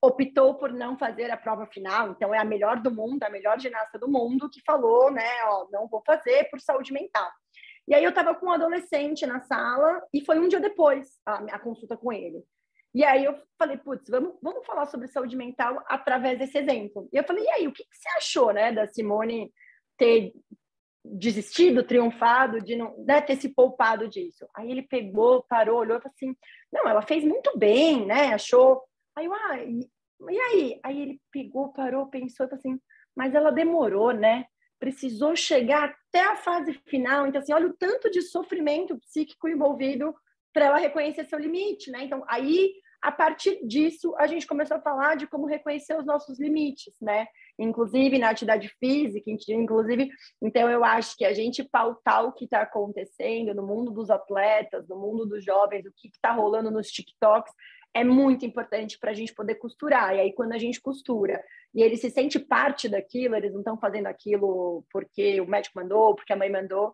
optou 0.02 0.54
por 0.54 0.72
não 0.72 0.98
fazer 0.98 1.30
a 1.30 1.36
prova 1.36 1.66
final, 1.66 2.10
então 2.10 2.34
é 2.34 2.38
a 2.38 2.44
melhor 2.44 2.80
do 2.80 2.90
mundo, 2.90 3.22
a 3.22 3.30
melhor 3.30 3.60
ginasta 3.60 3.98
do 3.98 4.08
mundo, 4.08 4.48
que 4.50 4.60
falou, 4.64 5.10
né, 5.10 5.28
ó, 5.44 5.66
não 5.70 5.86
vou 5.88 6.02
fazer 6.06 6.48
por 6.50 6.60
saúde 6.60 6.92
mental. 6.92 7.30
E 7.86 7.94
aí 7.94 8.04
eu 8.04 8.10
estava 8.10 8.34
com 8.34 8.46
um 8.46 8.52
adolescente 8.52 9.26
na 9.26 9.40
sala 9.40 10.02
e 10.12 10.24
foi 10.24 10.38
um 10.38 10.48
dia 10.48 10.60
depois 10.60 11.08
a, 11.26 11.34
a 11.54 11.58
consulta 11.58 11.96
com 11.96 12.12
ele. 12.12 12.42
E 12.94 13.04
aí 13.04 13.24
eu 13.24 13.36
falei, 13.58 13.76
putz, 13.76 14.08
vamos, 14.08 14.34
vamos 14.42 14.66
falar 14.66 14.86
sobre 14.86 15.06
saúde 15.08 15.36
mental 15.36 15.82
através 15.86 16.38
desse 16.38 16.58
exemplo. 16.58 17.08
E 17.12 17.16
eu 17.16 17.24
falei, 17.24 17.44
e 17.44 17.50
aí, 17.50 17.68
o 17.68 17.72
que, 17.72 17.84
que 17.84 17.96
você 17.96 18.08
achou, 18.16 18.52
né, 18.52 18.72
da 18.72 18.86
Simone 18.86 19.52
ter 19.96 20.32
desistido, 21.04 21.82
triunfado, 21.82 22.60
de 22.60 22.76
não 22.76 22.94
né, 23.04 23.20
ter 23.20 23.36
se 23.36 23.48
poupado 23.48 24.08
disso? 24.08 24.46
Aí 24.54 24.70
ele 24.70 24.82
pegou, 24.82 25.42
parou, 25.48 25.78
olhou 25.78 25.98
e 25.98 26.00
falou 26.00 26.14
assim, 26.14 26.36
não, 26.72 26.88
ela 26.88 27.02
fez 27.02 27.24
muito 27.24 27.56
bem, 27.58 28.06
né, 28.06 28.34
achou. 28.34 28.82
Aí 29.16 29.26
eu, 29.26 29.34
ah, 29.34 29.58
e, 29.62 29.88
e 30.30 30.40
aí? 30.40 30.80
Aí 30.82 31.00
ele 31.00 31.20
pegou, 31.32 31.72
parou, 31.72 32.06
pensou 32.06 32.46
e 32.46 32.48
falou 32.48 32.58
assim, 32.58 32.80
mas 33.16 33.34
ela 33.34 33.50
demorou, 33.50 34.12
né? 34.12 34.46
Precisou 34.78 35.36
chegar 35.36 35.90
até 35.90 36.20
a 36.20 36.36
fase 36.36 36.72
final. 36.86 37.26
Então, 37.26 37.40
assim, 37.40 37.52
olha 37.52 37.66
o 37.66 37.76
tanto 37.76 38.10
de 38.10 38.22
sofrimento 38.22 38.98
psíquico 38.98 39.48
envolvido 39.48 40.14
para 40.52 40.66
ela 40.66 40.78
reconhecer 40.78 41.24
seu 41.24 41.38
limite, 41.38 41.90
né? 41.90 42.04
Então, 42.04 42.24
aí, 42.26 42.72
a 43.02 43.10
partir 43.10 43.58
disso, 43.66 44.14
a 44.18 44.26
gente 44.26 44.46
começou 44.46 44.76
a 44.76 44.80
falar 44.80 45.16
de 45.16 45.26
como 45.26 45.46
reconhecer 45.46 45.96
os 45.98 46.04
nossos 46.04 46.38
limites, 46.38 46.94
né? 47.00 47.26
Inclusive 47.58 48.18
na 48.18 48.30
atividade 48.30 48.68
física, 48.78 49.30
inclusive, 49.48 50.10
então 50.42 50.70
eu 50.70 50.84
acho 50.84 51.16
que 51.16 51.24
a 51.24 51.32
gente 51.32 51.64
pautar 51.64 52.24
o 52.24 52.32
que 52.32 52.44
está 52.44 52.62
acontecendo 52.62 53.54
no 53.54 53.66
mundo 53.66 53.90
dos 53.90 54.10
atletas, 54.10 54.86
no 54.86 54.96
mundo 54.96 55.24
dos 55.24 55.44
jovens, 55.44 55.86
o 55.86 55.92
que 55.96 56.08
está 56.08 56.32
rolando 56.32 56.70
nos 56.70 56.90
TikToks, 56.90 57.52
é 57.94 58.04
muito 58.04 58.44
importante 58.44 58.98
para 58.98 59.10
a 59.10 59.14
gente 59.14 59.34
poder 59.34 59.56
costurar. 59.56 60.14
E 60.14 60.20
aí, 60.20 60.32
quando 60.32 60.52
a 60.52 60.58
gente 60.58 60.80
costura 60.80 61.42
e 61.74 61.82
ele 61.82 61.96
se 61.96 62.10
sente 62.10 62.38
parte 62.38 62.88
daquilo, 62.88 63.34
eles 63.34 63.52
não 63.52 63.60
estão 63.60 63.78
fazendo 63.78 64.06
aquilo 64.06 64.84
porque 64.92 65.40
o 65.40 65.46
médico 65.46 65.78
mandou, 65.78 66.14
porque 66.14 66.32
a 66.32 66.36
mãe 66.36 66.50
mandou, 66.50 66.92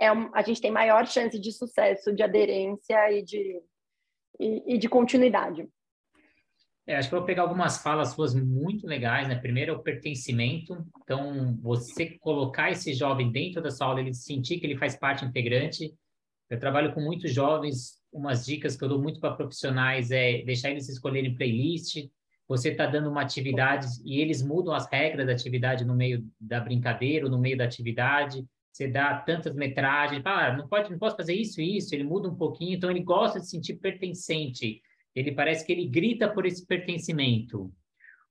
é 0.00 0.12
um, 0.12 0.30
a 0.34 0.42
gente 0.42 0.60
tem 0.60 0.70
maior 0.70 1.06
chance 1.06 1.38
de 1.38 1.50
sucesso, 1.50 2.14
de 2.14 2.22
aderência 2.22 3.10
e 3.10 3.22
de, 3.22 3.60
e, 4.38 4.74
e 4.74 4.78
de 4.78 4.88
continuidade. 4.88 5.68
É, 6.86 6.96
acho 6.96 7.08
que 7.08 7.14
eu 7.16 7.18
vou 7.18 7.26
pegar 7.26 7.42
algumas 7.42 7.82
falas 7.82 8.10
suas 8.10 8.32
muito 8.32 8.86
legais, 8.86 9.26
né? 9.26 9.34
Primeiro 9.34 9.72
é 9.72 9.74
o 9.74 9.82
pertencimento. 9.82 10.86
Então, 11.02 11.58
você 11.60 12.16
colocar 12.20 12.70
esse 12.70 12.94
jovem 12.94 13.32
dentro 13.32 13.60
da 13.60 13.72
sua 13.72 13.88
aula, 13.88 14.00
ele 14.00 14.14
sentir 14.14 14.60
que 14.60 14.66
ele 14.66 14.76
faz 14.76 14.94
parte 14.94 15.24
integrante. 15.24 15.92
Eu 16.48 16.60
trabalho 16.60 16.94
com 16.94 17.00
muitos 17.00 17.32
jovens, 17.32 18.00
umas 18.12 18.46
dicas 18.46 18.76
que 18.76 18.84
eu 18.84 18.88
dou 18.88 19.02
muito 19.02 19.18
para 19.18 19.34
profissionais 19.34 20.12
é 20.12 20.42
deixar 20.42 20.70
eles 20.70 20.88
escolherem 20.88 21.34
playlist. 21.34 22.08
Você 22.46 22.70
está 22.70 22.86
dando 22.86 23.10
uma 23.10 23.22
atividade 23.22 23.88
e 24.04 24.20
eles 24.20 24.40
mudam 24.40 24.72
as 24.72 24.88
regras 24.88 25.26
da 25.26 25.32
atividade 25.32 25.84
no 25.84 25.96
meio 25.96 26.24
da 26.40 26.60
brincadeira, 26.60 27.28
no 27.28 27.38
meio 27.38 27.58
da 27.58 27.64
atividade. 27.64 28.46
Você 28.76 28.88
dá 28.88 29.14
tantas 29.20 29.54
metragens, 29.54 30.22
ah, 30.24 30.56
não 30.56 30.68
pode, 30.68 30.90
não 30.90 30.98
posso 30.98 31.16
fazer 31.16 31.34
isso 31.34 31.60
e 31.60 31.78
isso. 31.78 31.94
Ele 31.94 32.04
muda 32.04 32.28
um 32.28 32.36
pouquinho, 32.36 32.76
então 32.76 32.90
ele 32.90 33.02
gosta 33.02 33.40
de 33.40 33.46
se 33.46 33.52
sentir 33.52 33.76
pertencente 33.76 34.82
ele 35.16 35.32
parece 35.32 35.64
que 35.64 35.72
ele 35.72 35.86
grita 35.86 36.28
por 36.28 36.44
esse 36.44 36.64
pertencimento. 36.66 37.72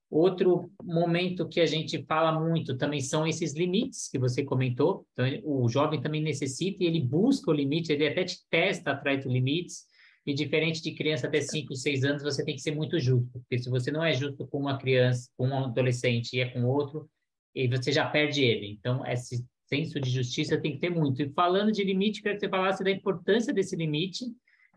Outro 0.07 0.71
momento 0.83 1.49
que 1.49 1.59
a 1.59 1.65
gente 1.65 2.05
fala 2.05 2.39
muito 2.39 2.77
também 2.77 3.01
são 3.01 3.25
esses 3.25 3.55
limites 3.55 4.07
que 4.07 4.19
você 4.19 4.43
comentou. 4.43 5.05
Então, 5.11 5.25
o 5.43 5.67
jovem 5.67 5.99
também 5.99 6.21
necessita 6.21 6.83
e 6.83 6.87
ele 6.87 7.01
busca 7.01 7.49
o 7.49 7.53
limite, 7.53 7.91
ele 7.91 8.07
até 8.07 8.23
te 8.23 8.37
testa 8.51 8.91
atrás 8.91 9.23
dos 9.23 9.33
limites. 9.33 9.83
E 10.27 10.33
diferente 10.33 10.81
de 10.81 10.93
criança 10.93 11.27
até 11.27 11.41
5, 11.41 11.75
6 11.75 12.03
anos, 12.03 12.23
você 12.23 12.45
tem 12.45 12.55
que 12.55 12.61
ser 12.61 12.73
muito 12.75 12.99
justo. 12.99 13.31
Porque 13.31 13.57
se 13.57 13.69
você 13.69 13.91
não 13.91 14.03
é 14.03 14.13
justo 14.13 14.47
com 14.47 14.59
uma 14.59 14.77
criança, 14.77 15.27
com 15.35 15.47
um 15.47 15.65
adolescente 15.65 16.35
e 16.35 16.39
é 16.39 16.49
com 16.49 16.65
outro, 16.65 17.09
e 17.53 17.67
você 17.67 17.91
já 17.91 18.07
perde 18.07 18.43
ele. 18.43 18.67
Então, 18.71 19.05
esse 19.05 19.43
senso 19.67 20.00
de 20.00 20.10
justiça 20.10 20.60
tem 20.60 20.74
que 20.74 20.79
ter 20.79 20.89
muito. 20.89 21.22
E 21.22 21.29
falando 21.29 21.72
de 21.72 21.84
limite, 21.84 22.22
quero 22.22 22.36
que 22.36 22.41
você 22.41 22.50
falasse 22.50 22.84
da 22.84 22.91
importância 22.91 23.53
desse 23.53 23.75
limite 23.75 24.25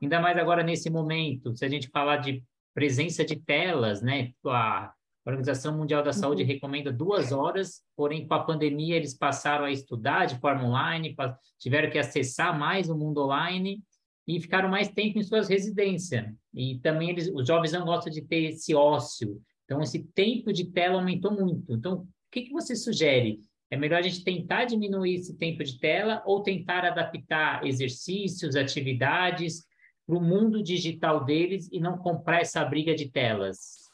Ainda 0.01 0.21
mais 0.21 0.39
agora 0.39 0.63
nesse 0.63 0.89
momento, 0.89 1.57
se 1.57 1.65
a 1.65 1.69
gente 1.69 1.89
falar 1.89 2.19
de 2.19 2.43
presença 2.73 3.25
de 3.25 3.37
telas, 3.37 4.01
né? 4.01 4.33
A 4.47 4.93
Organização 5.27 5.77
Mundial 5.77 6.03
da 6.03 6.13
Saúde 6.13 6.43
uhum. 6.43 6.49
recomenda 6.49 6.93
duas 6.93 7.33
horas, 7.33 7.83
porém 7.97 8.27
com 8.27 8.35
a 8.35 8.45
pandemia 8.45 8.97
eles 8.97 9.15
passaram 9.15 9.65
a 9.65 9.71
estudar 9.71 10.27
de 10.27 10.39
forma 10.39 10.65
online, 10.65 11.15
tiveram 11.59 11.91
que 11.91 11.99
acessar 11.99 12.57
mais 12.59 12.89
o 12.89 12.97
mundo 12.97 13.25
online 13.25 13.83
e 14.27 14.41
ficaram 14.41 14.69
mais 14.69 14.89
tempo 14.89 15.19
em 15.19 15.23
suas 15.23 15.49
residências. 15.49 16.25
E 16.55 16.79
também 16.79 17.11
eles, 17.11 17.29
os 17.35 17.47
jovens 17.47 17.73
não 17.73 17.85
gostam 17.85 18.13
de 18.13 18.23
ter 18.23 18.45
esse 18.45 18.75
ócio. 18.75 19.41
Então 19.65 19.83
esse 19.83 20.05
tempo 20.15 20.53
de 20.53 20.71
tela 20.71 20.95
aumentou 20.95 21.33
muito. 21.33 21.75
Então 21.75 22.03
o 22.03 22.09
que, 22.31 22.43
que 22.43 22.53
você 22.53 22.77
sugere? 22.77 23.41
É 23.71 23.77
melhor 23.77 23.99
a 23.99 24.03
gente 24.03 24.25
tentar 24.25 24.65
diminuir 24.65 25.17
esse 25.17 25.37
tempo 25.37 25.63
de 25.63 25.79
tela 25.79 26.23
ou 26.25 26.43
tentar 26.43 26.85
adaptar 26.85 27.67
exercícios, 27.67 28.57
atividades 28.57 29.67
para 30.07 30.17
o 30.17 30.21
mundo 30.21 30.63
digital 30.63 31.25
deles 31.25 31.69
e 31.71 31.79
não 31.79 31.99
comprar 31.99 32.41
essa 32.41 32.65
briga 32.65 32.95
de 32.95 33.11
telas? 33.11 33.89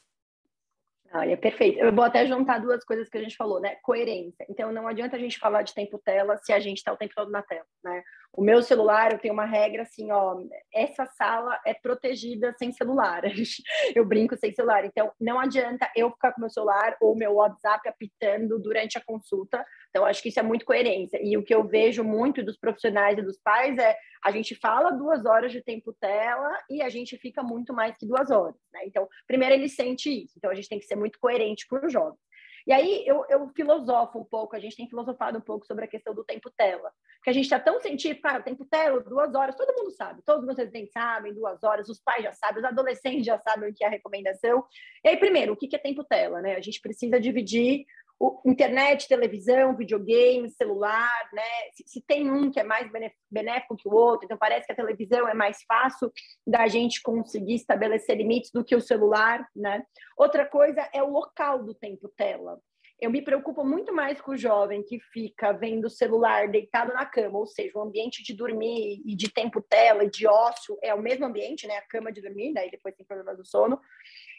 Olha, 1.13 1.37
perfeito. 1.37 1.79
Eu 1.79 1.93
vou 1.93 2.05
até 2.05 2.27
juntar 2.27 2.59
duas 2.59 2.85
coisas 2.85 3.09
que 3.09 3.17
a 3.17 3.23
gente 3.23 3.37
falou, 3.37 3.61
né? 3.61 3.77
Coerência. 3.83 4.45
Então, 4.49 4.73
não 4.73 4.87
adianta 4.87 5.17
a 5.17 5.19
gente 5.19 5.39
falar 5.39 5.63
de 5.63 5.73
tempo 5.73 6.01
tela 6.05 6.37
se 6.39 6.53
a 6.53 6.59
gente 6.59 6.79
está 6.79 6.93
o 6.93 6.97
tempo 6.97 7.15
todo 7.15 7.31
na 7.31 7.43
tela, 7.43 7.67
né? 7.85 8.03
O 8.37 8.43
meu 8.43 8.63
celular, 8.63 9.13
eu 9.13 9.19
tenho 9.19 9.33
uma 9.33 9.45
regra 9.45 9.83
assim, 9.83 10.11
ó, 10.11 10.37
essa 10.73 11.07
sala 11.07 11.57
é 11.65 11.73
protegida 11.73 12.53
sem 12.59 12.73
celular. 12.73 13.23
Eu 13.95 14.05
brinco 14.05 14.37
sem 14.37 14.53
celular. 14.53 14.85
Então, 14.85 15.13
não 15.21 15.39
adianta 15.39 15.89
eu 15.95 16.11
ficar 16.11 16.33
com 16.33 16.41
meu 16.41 16.51
celular 16.51 16.97
ou 17.01 17.15
meu 17.15 17.35
WhatsApp 17.35 17.89
apitando 17.89 18.59
durante 18.59 18.99
a 18.99 19.05
consulta. 19.05 19.65
Então, 19.91 20.05
acho 20.05 20.21
que 20.21 20.31
isso 20.31 20.41
é 20.41 20.43
muito 20.43 20.65
coerência. 20.65 21.21
E 21.23 21.37
o 21.37 21.45
que 21.45 21.55
eu 21.55 21.63
vejo 21.65 22.03
muito 22.03 22.43
dos 22.43 22.59
profissionais 22.59 23.17
e 23.19 23.23
dos 23.23 23.39
pais 23.39 23.79
é 23.79 23.97
a 24.25 24.33
gente 24.33 24.55
fala 24.57 24.91
duas 24.91 25.25
horas 25.25 25.53
de 25.53 25.63
tempo 25.63 25.93
tela 26.01 26.59
e 26.69 26.83
a 26.83 26.89
gente 26.89 27.17
fica 27.19 27.43
muito 27.43 27.73
mais 27.73 27.97
que 27.97 28.07
duas 28.07 28.31
horas, 28.31 28.57
né? 28.73 28.81
Então, 28.85 29.09
primeiro 29.29 29.55
ele 29.55 29.69
sente 29.69 30.11
isso. 30.11 30.35
Então, 30.37 30.51
a 30.51 30.55
gente 30.55 30.69
tem 30.69 30.81
que 30.81 30.87
ser 30.87 30.97
muito 30.97 31.21
coerente 31.21 31.69
com 31.69 31.77
o 31.77 31.89
jovem. 31.89 32.19
E 32.67 32.73
aí 32.73 33.05
eu, 33.07 33.25
eu 33.29 33.49
filosofo 33.55 34.19
um 34.19 34.25
pouco, 34.25 34.57
a 34.57 34.59
gente 34.59 34.77
tem 34.77 34.89
filosofado 34.89 35.39
um 35.39 35.43
pouco 35.43 35.67
sobre 35.67 35.85
a 35.85 35.89
questão 35.89 36.15
do 36.15 36.25
tempo 36.25 36.51
tela. 36.57 36.91
Porque 37.25 37.31
a 37.31 37.33
gente 37.33 37.45
está 37.45 37.59
tão 37.59 37.81
científico, 37.81 38.21
cara, 38.21 38.43
tempo 38.43 38.67
tela, 38.67 39.01
duas 39.01 39.35
horas, 39.35 39.57
todo 39.57 39.75
mundo 39.75 39.91
sabe, 39.93 40.21
todos 40.27 40.43
os 40.43 40.47
meus 40.47 40.59
residentes 40.59 40.93
sabem, 40.93 41.33
duas 41.33 41.65
horas, 41.65 41.89
os 41.89 41.99
pais 41.99 42.23
já 42.23 42.35
sabem, 42.35 42.59
os 42.59 42.65
adolescentes 42.65 43.25
já 43.25 43.39
sabem 43.39 43.71
o 43.71 43.75
que 43.75 43.83
é 43.83 43.87
a 43.87 43.91
recomendação. 43.91 44.63
E 45.03 45.09
aí, 45.09 45.17
primeiro, 45.17 45.55
o 45.55 45.57
que 45.57 45.75
é 45.75 45.79
tempo 45.79 46.05
tela, 46.05 46.43
né? 46.43 46.55
A 46.55 46.61
gente 46.61 46.83
precisa 46.83 47.19
dividir 47.19 47.87
o, 48.21 48.43
internet, 48.45 49.09
televisão, 49.09 49.75
videogame, 49.75 50.51
celular, 50.51 51.31
né? 51.33 51.43
Se, 51.73 51.85
se, 51.87 52.03
tem 52.03 52.31
um 52.31 52.51
que 52.51 52.61
é 52.61 52.63
mais 52.63 52.91
benéfico 53.31 53.75
que 53.75 53.89
o 53.89 53.95
outro, 53.95 54.27
então 54.27 54.37
parece 54.37 54.67
que 54.67 54.73
a 54.73 54.77
televisão 54.77 55.27
é 55.27 55.33
mais 55.33 55.63
fácil 55.67 56.13
da 56.47 56.67
gente 56.67 57.01
conseguir 57.01 57.55
estabelecer 57.55 58.19
limites 58.19 58.51
do 58.51 58.63
que 58.63 58.77
o 58.77 58.83
celular, 58.83 59.49
né? 59.57 59.83
Outra 60.15 60.45
coisa 60.45 60.87
é 60.93 61.03
o 61.03 61.09
local 61.09 61.65
do 61.65 61.73
tempo 61.73 62.07
tela. 62.15 62.61
Eu 63.01 63.11
me 63.11 63.21
preocupo 63.23 63.65
muito 63.65 63.93
mais 63.93 64.21
com 64.21 64.33
o 64.33 64.37
jovem 64.37 64.83
que 64.83 65.01
fica 65.01 65.53
vendo 65.53 65.87
o 65.87 65.91
celular 65.91 66.49
deitado 66.49 66.93
na 66.93 67.05
cama, 67.05 67.39
ou 67.39 67.47
seja, 67.47 67.77
o 67.77 67.83
ambiente 67.83 68.23
de 68.23 68.33
dormir 68.33 69.03
e 69.05 69.17
de 69.17 69.33
tempo 69.33 69.61
tela 69.61 70.05
e 70.05 70.11
de 70.11 70.27
ócio 70.27 70.79
é 70.83 70.95
o 70.95 71.03
mesmo 71.03 71.27
ambiente, 71.27 71.67
né? 71.67 71.77
A 71.77 71.89
cama 71.89 72.13
de 72.13 72.23
dormir, 72.23 72.55
daí 72.55 72.71
depois 72.71 72.95
tem 72.95 73.05
problema 73.05 73.35
do 73.35 73.45
sono. 73.45 73.81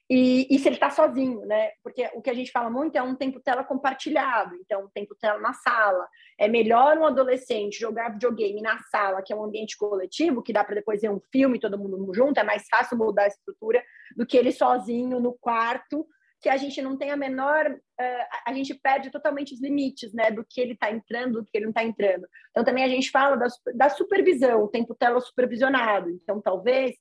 E, 0.10 0.48
e 0.50 0.60
se 0.60 0.68
ele 0.68 0.76
está 0.76 0.92
sozinho, 0.92 1.46
né? 1.46 1.72
Porque 1.84 2.10
o 2.14 2.22
que 2.22 2.30
a 2.30 2.34
gente 2.34 2.52
fala 2.52 2.70
muito 2.70 2.96
é 2.96 3.02
um 3.02 3.16
tempo 3.16 3.40
tela 3.40 3.64
compartilhado, 3.64 4.56
então 4.56 4.86
um 4.86 4.90
tempo 4.90 5.16
tela 5.16 5.40
na 5.40 5.54
sala. 5.54 6.08
É 6.38 6.48
melhor 6.48 6.98
um 6.98 7.06
adolescente 7.06 7.80
jogar 7.80 8.14
videogame 8.14 8.62
na 8.62 8.78
sala, 8.80 9.24
que 9.24 9.34
é 9.34 9.36
um 9.36 9.44
ambiente 9.44 9.76
coletivo, 9.76 10.44
que 10.44 10.54
dá 10.54 10.64
para 10.64 10.76
depois 10.76 11.02
ver 11.02 11.10
um 11.10 11.20
filme 11.32 11.60
todo 11.60 11.78
mundo 11.78 12.14
junto, 12.14 12.40
é 12.40 12.44
mais 12.44 12.68
fácil 12.70 12.98
mudar 12.98 13.24
a 13.24 13.28
estrutura 13.28 13.84
do 14.16 14.26
que 14.26 14.38
ele 14.38 14.52
sozinho 14.52 15.20
no 15.20 15.34
quarto, 15.34 16.08
que 16.46 16.50
a 16.50 16.58
gente 16.58 16.80
não 16.80 16.96
tem 16.96 17.10
a 17.10 17.18
menor, 17.18 17.72
uh, 17.72 18.26
a 18.46 18.54
gente 18.54 18.76
perde 18.76 19.10
totalmente 19.10 19.56
os 19.56 19.60
limites, 19.60 20.14
né, 20.14 20.30
do 20.30 20.46
que 20.48 20.62
ele 20.62 20.74
está 20.74 20.92
entrando, 20.92 21.42
do 21.42 21.46
que 21.46 21.58
ele 21.58 21.66
não 21.66 21.72
está 21.72 21.84
entrando. 21.84 22.28
Então 22.52 22.64
também 22.64 22.84
a 22.84 22.88
gente 22.88 23.10
fala 23.10 23.36
da, 23.36 23.48
da 23.74 23.90
supervisão, 23.90 24.62
o 24.62 24.68
tempo 24.68 24.94
tela 24.94 25.20
supervisionado. 25.20 26.12
Então 26.12 26.40
talvez 26.40 26.96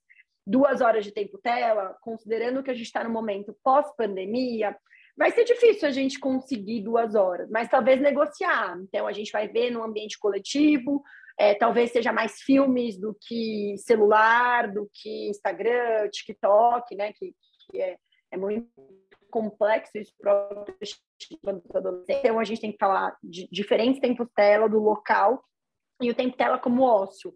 duas 0.47 0.81
horas 0.81 1.05
de 1.05 1.13
tempo 1.13 1.37
tela, 1.37 1.95
considerando 2.01 2.63
que 2.63 2.71
a 2.71 2.75
gente 2.75 2.87
está 2.87 3.05
no 3.05 3.11
momento 3.11 3.55
pós-pandemia, 3.63 4.75
vai 5.15 5.31
ser 5.31 5.45
difícil 5.45 5.87
a 5.87 5.91
gente 5.91 6.19
conseguir 6.19 6.81
duas 6.81 7.15
horas, 7.15 7.51
mas 7.51 7.69
talvez 7.69 8.01
negociar. 8.01 8.79
Então, 8.81 9.07
a 9.07 9.13
gente 9.13 9.31
vai 9.31 9.47
ver 9.47 9.71
no 9.71 9.85
ambiente 9.85 10.19
coletivo, 10.19 11.03
é, 11.39 11.53
talvez 11.55 11.93
seja 11.93 12.15
mais 12.15 12.41
filmes 12.41 12.99
do 12.99 13.15
que 13.21 13.75
celular, 13.77 14.73
do 14.73 14.89
que 14.91 15.29
Instagram, 15.29 16.09
TikTok, 16.11 16.97
né? 16.97 17.13
Que, 17.13 17.35
que 17.71 17.83
é, 17.83 17.99
é 18.31 18.37
muito 18.37 18.69
complexo 19.35 19.99
isso 19.99 20.15
próprio 20.17 20.65
Então, 22.09 22.39
a 22.39 22.45
gente 22.45 22.61
tem 22.61 22.71
que 22.71 22.79
falar 22.79 23.17
de 23.21 23.49
diferentes 23.51 24.01
tempos 24.01 24.29
tela, 24.33 24.69
do 24.69 24.79
local, 24.79 25.43
e 26.01 26.09
o 26.09 26.15
tempo 26.15 26.37
tela 26.37 26.57
como 26.57 26.85
ócio 26.85 27.35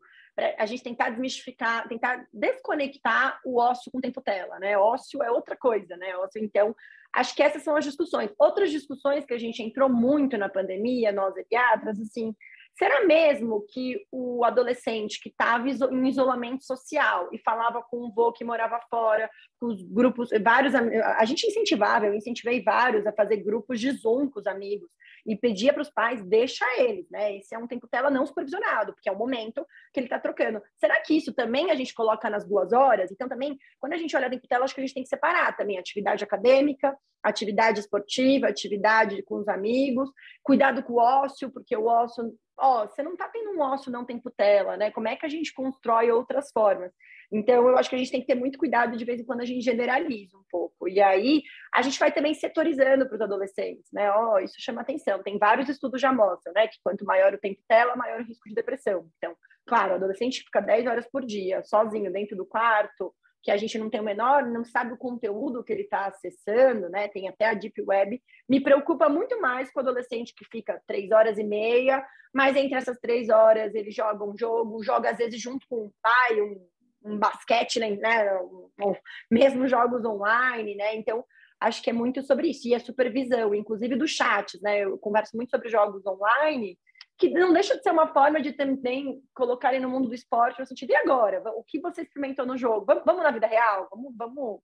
a 0.57 0.67
gente 0.67 0.85
tentar 0.85 1.11
desmistificar, 1.11 1.89
tentar 1.89 2.25
desconectar 2.33 3.41
o 3.45 3.59
ócio 3.59 3.91
com 3.91 3.99
o 3.99 4.01
tempo 4.01 4.23
tela, 4.23 4.57
né? 4.61 4.79
Ócio 4.79 5.21
é 5.21 5.31
outra 5.33 5.57
coisa, 5.57 5.97
né? 5.97 6.17
Ócio, 6.17 6.41
então, 6.41 6.73
acho 7.13 7.35
que 7.35 7.43
essas 7.43 7.63
são 7.65 7.75
as 7.75 7.85
discussões. 7.85 8.31
Outras 8.39 8.71
discussões 8.71 9.25
que 9.25 9.35
a 9.35 9.39
gente 9.39 9.61
entrou 9.61 9.89
muito 9.89 10.39
na 10.39 10.49
pandemia, 10.49 11.11
nós 11.11 11.35
pediatras, 11.35 11.99
assim, 11.99 12.33
será 12.79 13.05
mesmo 13.05 13.67
que 13.73 14.07
o 14.13 14.45
adolescente 14.45 15.21
que 15.21 15.29
estava 15.29 15.69
em 15.69 16.09
isolamento 16.09 16.65
social 16.65 17.29
e 17.33 17.39
falava 17.39 17.83
com 17.83 18.07
um 18.07 18.11
vô 18.13 18.33
que 18.33 18.45
morava 18.45 18.81
fora, 18.89 19.29
com 19.59 19.67
os 19.67 19.83
grupos, 19.83 20.31
vários, 20.43 20.75
a 20.75 21.25
gente 21.25 21.47
incentivava, 21.47 22.07
eu 22.07 22.15
incentivei 22.15 22.63
vários 22.63 23.07
a 23.07 23.13
fazer 23.13 23.39
grupos 23.39 23.81
de 23.81 23.91
Zoom 23.91 24.31
com 24.31 24.41
os 24.41 24.47
amigos, 24.47 24.91
e 25.27 25.37
pedia 25.37 25.73
para 25.73 25.83
os 25.83 25.91
pais, 25.91 26.25
deixa 26.25 26.65
eles, 26.79 27.09
né? 27.11 27.37
Esse 27.37 27.55
é 27.55 27.59
um 27.59 27.67
tempo 27.67 27.87
tela 27.87 28.11
não 28.11 28.25
supervisionado, 28.25 28.95
porque 28.95 29.09
é 29.09 29.13
o 29.13 29.19
momento 29.19 29.67
que 29.93 30.01
ele 30.01 30.07
está 30.07 30.19
trocando. 30.19 30.63
Será 30.77 31.01
que 31.01 31.17
isso 31.17 31.35
também 31.35 31.71
a 31.71 31.75
gente 31.75 31.93
coloca 31.93 32.31
nas 32.31 32.47
duas 32.47 32.73
horas? 32.73 33.11
Então, 33.11 33.29
também, 33.29 33.59
quando 33.79 33.93
a 33.93 33.99
gente 33.99 34.17
olha 34.17 34.31
tempo 34.31 34.49
tela, 34.49 34.65
acho 34.65 34.75
que 34.75 34.81
a 34.81 34.85
gente 34.87 34.95
tem 34.95 35.03
que 35.03 35.09
separar 35.09 35.57
também 35.57 35.79
atividade 35.79 36.25
acadêmica, 36.25 36.97
atividade 37.23 37.81
esportiva, 37.81 38.49
atividade 38.49 39.23
com 39.23 39.37
os 39.37 39.49
amigos, 39.49 40.09
cuidado 40.43 40.83
com 40.83 40.95
o 40.95 40.99
ócio, 40.99 41.51
porque 41.51 41.77
o 41.77 41.87
ócio, 41.87 42.33
ó, 42.57 42.87
você 42.87 43.03
não 43.03 43.13
está 43.13 43.29
tendo 43.29 43.51
um 43.51 43.61
ócio 43.61 43.93
não 43.93 44.05
tempo 44.05 44.31
tela, 44.31 44.77
né? 44.77 44.91
Como 44.91 45.09
é 45.09 45.17
que 45.17 45.27
a 45.27 45.29
gente 45.29 45.53
constrói 45.53 46.11
outras 46.11 46.51
formas? 46.53 46.93
Então, 47.31 47.69
eu 47.69 47.77
acho 47.77 47.91
que 47.91 47.97
a 47.97 47.99
gente 47.99 48.11
tem 48.11 48.21
que 48.21 48.27
ter 48.27 48.35
muito 48.35 48.59
cuidado 48.59 48.97
de 48.97 49.05
vez 49.05 49.21
em 49.21 49.25
quando 49.25 49.43
a 49.43 49.45
gente 49.45 49.63
generaliza 49.63 50.37
um 50.37 50.45
pouco. 50.51 50.89
E 50.89 51.01
aí, 51.01 51.43
a 51.75 51.83
gente 51.83 51.99
vai 51.99 52.11
também 52.11 52.33
setorizando 52.33 53.07
para 53.07 53.17
os 53.17 53.21
adolescentes, 53.21 53.91
né? 53.93 54.11
Ó, 54.11 54.35
oh, 54.35 54.39
isso 54.39 54.55
chama 54.59 54.81
atenção. 54.81 55.23
Tem 55.23 55.39
vários 55.39 55.69
estudos 55.69 56.01
já 56.01 56.13
mostram, 56.13 56.55
né? 56.55 56.67
Que 56.69 56.79
quanto 56.83 57.05
maior 57.05 57.35
o 57.35 57.39
tempo 57.39 57.61
tela, 57.69 57.97
maior 57.97 58.21
o 58.21 58.25
risco 58.25 58.49
de 58.49 58.55
depressão. 58.55 59.07
Então, 59.19 59.37
claro, 59.67 59.93
o 59.93 59.97
adolescente 59.97 60.43
fica 60.43 60.61
10 60.61 60.87
horas 60.87 61.07
por 61.11 61.25
dia, 61.25 61.63
sozinho, 61.65 62.11
dentro 62.11 62.35
do 62.35 62.47
quarto, 62.47 63.15
que 63.43 63.51
a 63.51 63.57
gente 63.57 63.79
não 63.79 63.91
tem 63.91 64.01
o 64.01 64.05
menor, 64.05 64.47
não 64.47 64.65
sabe 64.65 64.93
o 64.93 64.99
conteúdo 64.99 65.63
que 65.63 65.73
ele 65.73 65.83
está 65.83 66.07
acessando, 66.07 66.89
né? 66.89 67.09
Tem 67.09 67.29
até 67.29 67.47
a 67.47 67.55
Deep 67.55 67.83
Web. 67.83 68.23
Me 68.49 68.61
preocupa 68.61 69.09
muito 69.09 69.41
mais 69.41 69.71
com 69.71 69.81
o 69.81 69.83
adolescente 69.83 70.35
que 70.35 70.45
fica 70.45 70.83
três 70.87 71.11
horas 71.13 71.39
e 71.39 71.45
meia, 71.45 72.05
mas 72.33 72.57
entre 72.57 72.77
essas 72.77 72.99
três 72.99 73.29
horas 73.29 73.75
ele 73.75 73.91
joga 73.91 74.25
um 74.25 74.37
jogo, 74.37 74.83
joga 74.83 75.11
às 75.11 75.19
vezes 75.19 75.41
junto 75.41 75.67
com 75.69 75.87
um 75.87 75.93
pai, 76.03 76.41
um 76.41 76.67
um 77.03 77.19
basquete, 77.19 77.79
né? 77.81 78.41
Um, 78.41 78.71
um, 78.83 78.95
mesmo 79.31 79.69
jogos 79.69 80.05
online, 80.05 80.75
né? 80.75 80.97
Então, 80.97 81.25
acho 81.61 81.83
que 81.83 81.91
é 81.91 81.93
muito 81.93 82.23
sobre 82.23 82.49
isso. 82.49 82.69
E 82.69 82.75
a 82.75 82.81
supervisão, 82.81 83.55
inclusive 83.55 83.97
dos 83.97 84.11
chats, 84.11 84.61
né? 84.61 84.81
Eu 84.81 84.99
converso 84.99 85.37
muito 85.37 85.51
sobre 85.51 85.69
jogos 85.69 86.05
online, 86.07 86.79
que 87.17 87.31
não 87.31 87.53
deixa 87.53 87.77
de 87.77 87.83
ser 87.83 87.91
uma 87.91 88.13
forma 88.13 88.41
de 88.41 88.53
também 88.53 89.21
colocar 89.35 89.73
ele 89.73 89.85
no 89.85 89.91
mundo 89.91 90.09
do 90.09 90.15
esporte, 90.15 90.61
no 90.61 90.67
sentido, 90.67 90.91
e 90.91 90.97
agora? 90.97 91.43
O 91.57 91.65
que 91.65 91.81
você 91.81 92.03
experimentou 92.03 92.47
no 92.47 92.57
jogo? 92.57 92.87
Vamos, 92.87 93.05
vamos 93.05 93.23
na 93.23 93.31
vida 93.31 93.47
real? 93.47 93.89
Vamos, 93.91 94.15
vamos, 94.17 94.61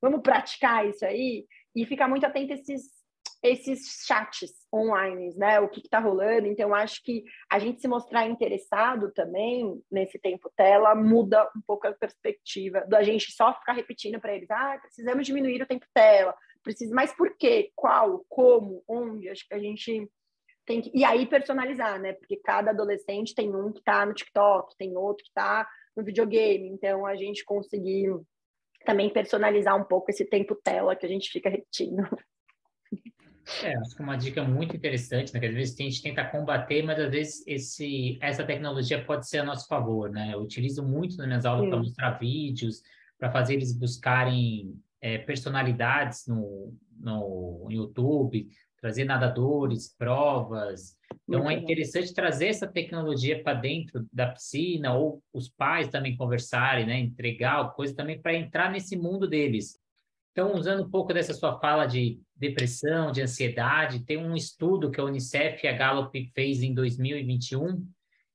vamos 0.00 0.22
praticar 0.22 0.86
isso 0.86 1.04
aí? 1.04 1.46
E 1.74 1.84
ficar 1.84 2.08
muito 2.08 2.24
atento 2.24 2.52
a 2.52 2.56
esses 2.56 3.05
esses 3.42 4.04
chats 4.06 4.50
online, 4.72 5.34
né? 5.36 5.60
O 5.60 5.68
que 5.68 5.80
está 5.80 5.98
rolando. 5.98 6.46
Então, 6.46 6.74
acho 6.74 7.02
que 7.02 7.24
a 7.50 7.58
gente 7.58 7.80
se 7.80 7.88
mostrar 7.88 8.26
interessado 8.26 9.12
também 9.12 9.80
nesse 9.90 10.18
tempo 10.18 10.50
tela 10.56 10.94
muda 10.94 11.48
um 11.56 11.60
pouco 11.66 11.86
a 11.86 11.92
perspectiva 11.92 12.84
da 12.88 13.02
gente 13.02 13.32
só 13.32 13.54
ficar 13.54 13.72
repetindo 13.72 14.20
para 14.20 14.34
eles: 14.34 14.50
ah, 14.50 14.78
precisamos 14.80 15.26
diminuir 15.26 15.62
o 15.62 15.66
tempo 15.66 15.86
tela. 15.94 16.34
Precisa, 16.62 16.94
mas 16.94 17.14
por 17.14 17.36
quê? 17.36 17.70
Qual? 17.74 18.24
Como? 18.28 18.82
Onde? 18.88 19.28
Acho 19.28 19.46
que 19.46 19.54
a 19.54 19.58
gente 19.58 20.10
tem 20.66 20.80
que. 20.80 20.90
E 20.94 21.04
aí 21.04 21.26
personalizar, 21.26 22.00
né? 22.00 22.12
Porque 22.14 22.36
cada 22.36 22.70
adolescente 22.72 23.34
tem 23.34 23.54
um 23.54 23.72
que 23.72 23.78
está 23.78 24.04
no 24.04 24.14
TikTok, 24.14 24.76
tem 24.76 24.96
outro 24.96 25.22
que 25.22 25.30
está 25.30 25.68
no 25.96 26.04
videogame. 26.04 26.68
Então, 26.68 27.06
a 27.06 27.14
gente 27.14 27.44
conseguir 27.44 28.10
também 28.84 29.10
personalizar 29.10 29.76
um 29.76 29.84
pouco 29.84 30.10
esse 30.10 30.24
tempo 30.24 30.54
tela 30.54 30.96
que 30.96 31.06
a 31.06 31.08
gente 31.08 31.30
fica 31.30 31.48
repetindo. 31.48 32.02
É, 33.62 33.76
acho 33.76 33.94
que 33.94 34.02
é 34.02 34.04
uma 34.04 34.16
dica 34.16 34.42
muito 34.42 34.74
interessante, 34.74 35.32
né? 35.32 35.38
Que 35.38 35.46
às 35.46 35.54
vezes 35.54 35.78
a 35.78 35.82
gente 35.82 36.02
tenta 36.02 36.24
combater, 36.24 36.82
mas 36.82 36.98
às 36.98 37.10
vezes 37.10 37.46
esse, 37.46 38.18
essa 38.20 38.44
tecnologia 38.44 39.04
pode 39.04 39.28
ser 39.28 39.38
a 39.38 39.44
nosso 39.44 39.68
favor, 39.68 40.10
né? 40.10 40.30
Eu 40.34 40.40
utilizo 40.40 40.82
muito 40.82 41.16
nas 41.16 41.26
minhas 41.26 41.46
aulas 41.46 41.68
para 41.68 41.78
mostrar 41.78 42.18
vídeos, 42.18 42.82
para 43.18 43.30
fazer 43.30 43.54
eles 43.54 43.72
buscarem 43.72 44.74
é, 45.00 45.18
personalidades 45.18 46.26
no, 46.26 46.74
no 46.98 47.68
YouTube, 47.70 48.48
trazer 48.80 49.04
nadadores, 49.04 49.94
provas. 49.96 50.96
Então 51.28 51.44
muito 51.44 51.58
é 51.58 51.62
interessante 51.62 52.08
bom. 52.08 52.14
trazer 52.14 52.48
essa 52.48 52.66
tecnologia 52.66 53.42
para 53.42 53.54
dentro 53.58 54.06
da 54.12 54.26
piscina, 54.26 54.94
ou 54.94 55.22
os 55.32 55.48
pais 55.48 55.88
também 55.88 56.16
conversarem, 56.16 56.84
né? 56.84 56.98
Entregar 56.98 57.72
coisa 57.74 57.94
também 57.94 58.20
para 58.20 58.34
entrar 58.34 58.72
nesse 58.72 58.96
mundo 58.96 59.28
deles. 59.28 59.78
Então, 60.36 60.54
usando 60.54 60.84
um 60.84 60.90
pouco 60.90 61.14
dessa 61.14 61.32
sua 61.32 61.58
fala 61.58 61.86
de 61.86 62.20
depressão, 62.36 63.10
de 63.10 63.22
ansiedade, 63.22 64.04
tem 64.04 64.18
um 64.18 64.36
estudo 64.36 64.90
que 64.90 65.00
a 65.00 65.04
Unicef 65.04 65.64
e 65.64 65.66
a 65.66 65.72
Gallup 65.72 66.30
fez 66.34 66.62
em 66.62 66.74
2021 66.74 67.82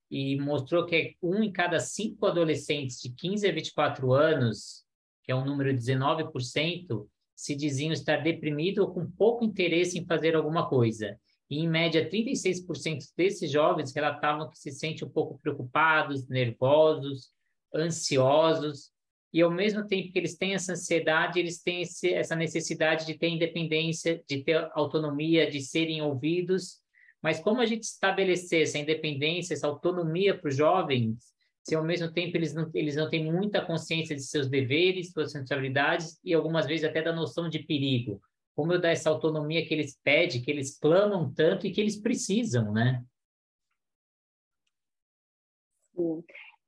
e 0.09 0.35
mostrou 0.39 0.87
que 0.87 1.15
um 1.21 1.43
em 1.43 1.51
cada 1.51 1.79
cinco 1.79 2.25
adolescentes 2.25 2.99
de 2.99 3.11
15 3.11 3.47
a 3.47 3.51
24 3.51 4.13
anos, 4.13 4.83
que 5.23 5.31
é 5.31 5.35
um 5.35 5.45
número 5.45 5.71
de 5.71 5.77
19%, 5.77 7.07
se 7.35 7.55
diziam 7.55 7.91
estar 7.91 8.17
deprimido 8.17 8.79
ou 8.79 8.91
com 8.91 9.05
pouco 9.05 9.45
interesse 9.45 9.99
em 9.99 10.05
fazer 10.07 10.35
alguma 10.35 10.67
coisa. 10.67 11.15
E, 11.51 11.59
em 11.59 11.69
média, 11.69 12.09
36% 12.09 13.11
desses 13.15 13.51
jovens 13.51 13.93
relatavam 13.93 14.49
que 14.49 14.57
se 14.57 14.71
sentem 14.71 15.07
um 15.07 15.11
pouco 15.11 15.37
preocupados, 15.37 16.27
nervosos, 16.27 17.29
ansiosos, 17.71 18.89
e 19.33 19.41
ao 19.41 19.49
mesmo 19.49 19.87
tempo 19.87 20.11
que 20.11 20.19
eles 20.19 20.35
têm 20.37 20.53
essa 20.53 20.73
ansiedade, 20.73 21.39
eles 21.39 21.61
têm 21.61 21.81
esse, 21.81 22.13
essa 22.13 22.35
necessidade 22.35 23.05
de 23.05 23.13
ter 23.17 23.29
independência, 23.29 24.21
de 24.27 24.43
ter 24.43 24.69
autonomia, 24.73 25.49
de 25.49 25.61
serem 25.61 26.01
ouvidos. 26.01 26.81
Mas 27.21 27.39
como 27.39 27.61
a 27.61 27.65
gente 27.65 27.83
estabelecer 27.83 28.63
essa 28.63 28.77
independência, 28.77 29.53
essa 29.53 29.67
autonomia 29.67 30.37
para 30.37 30.49
os 30.49 30.55
jovens, 30.55 31.31
se 31.63 31.75
ao 31.75 31.83
mesmo 31.83 32.11
tempo 32.11 32.35
eles 32.35 32.53
não, 32.53 32.69
eles 32.73 32.95
não 32.95 33.09
têm 33.09 33.31
muita 33.31 33.63
consciência 33.63 34.15
de 34.15 34.23
seus 34.23 34.49
deveres, 34.49 35.11
suas 35.11 35.33
responsabilidades 35.33 36.19
e 36.23 36.33
algumas 36.33 36.65
vezes 36.65 36.83
até 36.83 37.01
da 37.01 37.13
noção 37.13 37.47
de 37.47 37.59
perigo? 37.59 38.21
Como 38.53 38.73
eu 38.73 38.81
dar 38.81 38.89
essa 38.89 39.09
autonomia 39.09 39.65
que 39.65 39.73
eles 39.73 39.97
pedem, 40.03 40.41
que 40.41 40.51
eles 40.51 40.77
clamam 40.77 41.31
tanto 41.33 41.65
e 41.65 41.71
que 41.71 41.79
eles 41.79 41.95
precisam, 41.95 42.73
né? 42.73 43.01
Sim. 45.95 46.23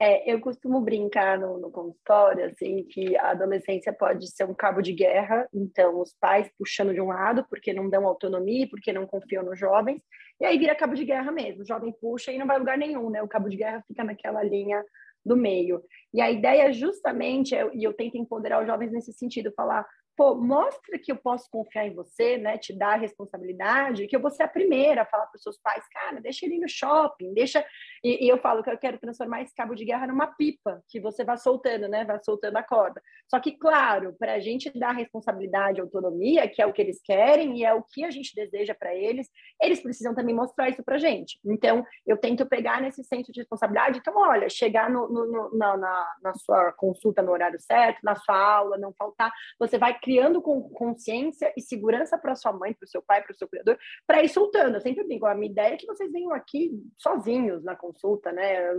É, 0.06 0.30
eu 0.30 0.38
costumo 0.42 0.82
brincar 0.82 1.40
no, 1.40 1.58
no 1.58 1.72
consultório, 1.72 2.44
assim, 2.44 2.84
que 2.90 3.16
a 3.16 3.30
adolescência 3.32 3.94
pode 3.94 4.30
ser 4.36 4.44
um 4.44 4.54
cabo 4.54 4.82
de 4.82 4.92
guerra, 4.92 5.48
então 5.54 5.98
os 6.02 6.14
pais 6.20 6.52
puxando 6.58 6.94
de 6.94 7.00
um 7.00 7.08
lado 7.08 7.46
porque 7.50 7.72
não 7.72 7.90
dão 7.90 8.06
autonomia, 8.06 8.68
porque 8.70 8.92
não 8.92 9.08
confiam 9.08 9.46
nos 9.46 9.58
jovens, 9.58 10.02
e 10.42 10.46
aí 10.46 10.58
vira 10.58 10.76
cabo 10.76 10.94
de 10.94 11.06
guerra 11.06 11.32
mesmo, 11.32 11.62
o 11.62 11.66
jovem 11.66 11.94
puxa 12.02 12.34
e 12.34 12.38
não 12.38 12.46
vai 12.46 12.60
lugar 12.60 12.78
nenhum, 12.78 13.10
né? 13.10 13.24
O 13.24 13.30
cabo 13.30 13.48
de 13.48 13.56
guerra 13.56 13.82
fica 13.88 14.04
naquela 14.04 14.44
linha 14.44 14.84
do 15.26 15.38
meio. 15.38 15.82
E 16.14 16.20
a 16.20 16.30
ideia 16.30 16.74
justamente, 16.74 17.56
é, 17.56 17.66
e 17.74 17.86
eu 17.86 17.94
tento 17.94 18.18
empoderar 18.18 18.60
os 18.60 18.68
jovens 18.68 18.92
nesse 18.92 19.14
sentido, 19.14 19.54
falar, 19.56 19.88
pô, 20.16 20.36
mostra 20.36 21.00
que 21.00 21.12
eu 21.12 21.16
posso 21.16 21.50
confiar 21.50 21.88
em 21.88 21.94
você, 21.94 22.38
né? 22.38 22.58
Te 22.58 22.78
dar 22.78 22.94
a 22.94 22.98
responsabilidade, 22.98 24.06
que 24.08 24.16
eu 24.16 24.20
vou 24.20 24.32
ser 24.32 24.44
a 24.44 24.48
primeira 24.48 25.04
a 25.04 25.06
falar 25.06 25.28
para 25.28 25.38
os 25.38 25.44
seus 25.44 25.58
pais, 25.60 25.84
cara, 25.92 26.22
deixa 26.22 26.46
ele 26.46 26.56
ir 26.56 26.60
no 26.60 26.70
shopping, 26.70 27.34
deixa. 27.34 27.66
E, 28.04 28.26
e, 28.26 28.30
eu 28.30 28.38
falo 28.38 28.62
que 28.62 28.70
eu 28.70 28.78
quero 28.78 29.00
transformar 29.00 29.42
esse 29.42 29.56
cabo 29.56 29.74
de 29.76 29.86
guerra 29.86 30.08
numa 30.08 30.28
pipa, 30.28 30.84
que 30.90 31.00
você 31.00 31.24
vai 31.24 31.38
soltando, 31.38 31.88
né? 31.88 32.04
Vai 32.04 32.20
soltando 32.22 32.58
a 32.58 32.64
corda. 32.64 33.02
Só 33.30 33.40
que, 33.40 33.54
claro, 33.54 34.14
para 34.20 34.34
a 34.34 34.40
gente 34.40 34.70
dar 34.78 34.92
responsabilidade, 34.92 35.80
autonomia, 35.80 36.48
que 36.48 36.62
é 36.62 36.66
o 36.66 36.74
que 36.74 36.82
eles 36.82 37.02
querem 37.02 37.60
e 37.60 37.66
é 37.66 37.74
o 37.74 37.82
que 37.82 38.04
a 38.04 38.12
gente 38.12 38.36
deseja 38.36 38.76
para 38.76 38.94
eles, 38.94 39.30
eles 39.62 39.80
precisam 39.82 40.14
também 40.14 40.36
mostrar 40.36 40.70
isso 40.70 40.84
para 40.84 40.98
gente. 40.98 41.40
Então, 41.46 41.86
eu 42.06 42.18
tento 42.18 42.46
pegar 42.46 42.82
nesse 42.82 43.04
senso 43.04 43.32
de 43.32 43.40
responsabilidade. 43.40 44.00
Então, 44.00 44.16
olha, 44.18 44.50
chegar 44.50 44.90
no, 44.90 45.08
no, 45.08 45.26
no, 45.26 45.58
na, 45.58 45.78
na, 45.78 46.16
na 46.22 46.34
sua 46.34 46.74
consulta 46.74 47.22
no 47.22 47.32
horário 47.32 47.60
certo, 47.60 48.00
na 48.04 48.16
sua 48.16 48.38
aula, 48.38 48.78
não 48.78 48.94
faltar, 48.94 49.32
você 49.58 49.78
vai 49.78 49.98
criando 49.98 50.42
consciência 50.42 51.54
e 51.56 51.62
segurança 51.62 52.18
para 52.18 52.36
sua 52.36 52.52
mãe, 52.52 52.74
para 52.74 52.86
o 52.86 52.90
seu 52.90 53.02
pai, 53.02 53.22
para 53.22 53.32
o 53.32 53.38
seu 53.38 53.48
criador, 53.48 53.78
para 54.06 54.24
ir 54.24 54.30
soltando. 54.30 54.76
Eu 54.76 54.82
sempre 54.82 55.08
digo, 55.08 55.26
a 55.26 55.36
minha 55.36 55.52
ideia 55.52 55.74
é 55.74 55.78
que 55.78 55.86
vocês 55.86 56.12
venham 56.12 56.34
aqui 56.34 56.72
sozinhos 56.98 57.64
na 57.64 57.76
consulta, 57.76 57.93
né? 58.32 58.74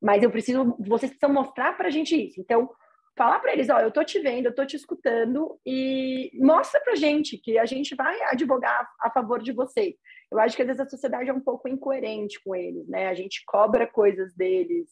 Mas 0.00 0.22
eu 0.22 0.30
preciso, 0.30 0.76
vocês 0.78 1.10
precisam 1.10 1.32
mostrar 1.32 1.76
para 1.76 1.88
a 1.88 1.90
gente 1.90 2.14
isso. 2.14 2.40
Então, 2.40 2.70
falar 3.16 3.38
para 3.40 3.52
eles, 3.52 3.68
ó, 3.70 3.78
eu 3.78 3.90
tô 3.90 4.04
te 4.04 4.18
vendo, 4.18 4.46
eu 4.46 4.54
tô 4.54 4.64
te 4.66 4.76
escutando 4.76 5.58
e 5.64 6.30
mostra 6.34 6.80
pra 6.80 6.94
gente 6.94 7.38
que 7.38 7.58
a 7.58 7.64
gente 7.64 7.94
vai 7.94 8.20
advogar 8.24 8.88
a 9.00 9.10
favor 9.10 9.40
de 9.40 9.52
vocês. 9.52 9.94
Eu 10.30 10.38
acho 10.38 10.56
que 10.56 10.62
às 10.62 10.68
vezes 10.68 10.80
a 10.80 10.88
sociedade 10.88 11.30
é 11.30 11.32
um 11.32 11.40
pouco 11.40 11.68
incoerente 11.68 12.42
com 12.42 12.54
eles, 12.54 12.88
né? 12.88 13.08
A 13.08 13.14
gente 13.14 13.42
cobra 13.46 13.86
coisas 13.86 14.34
deles 14.34 14.88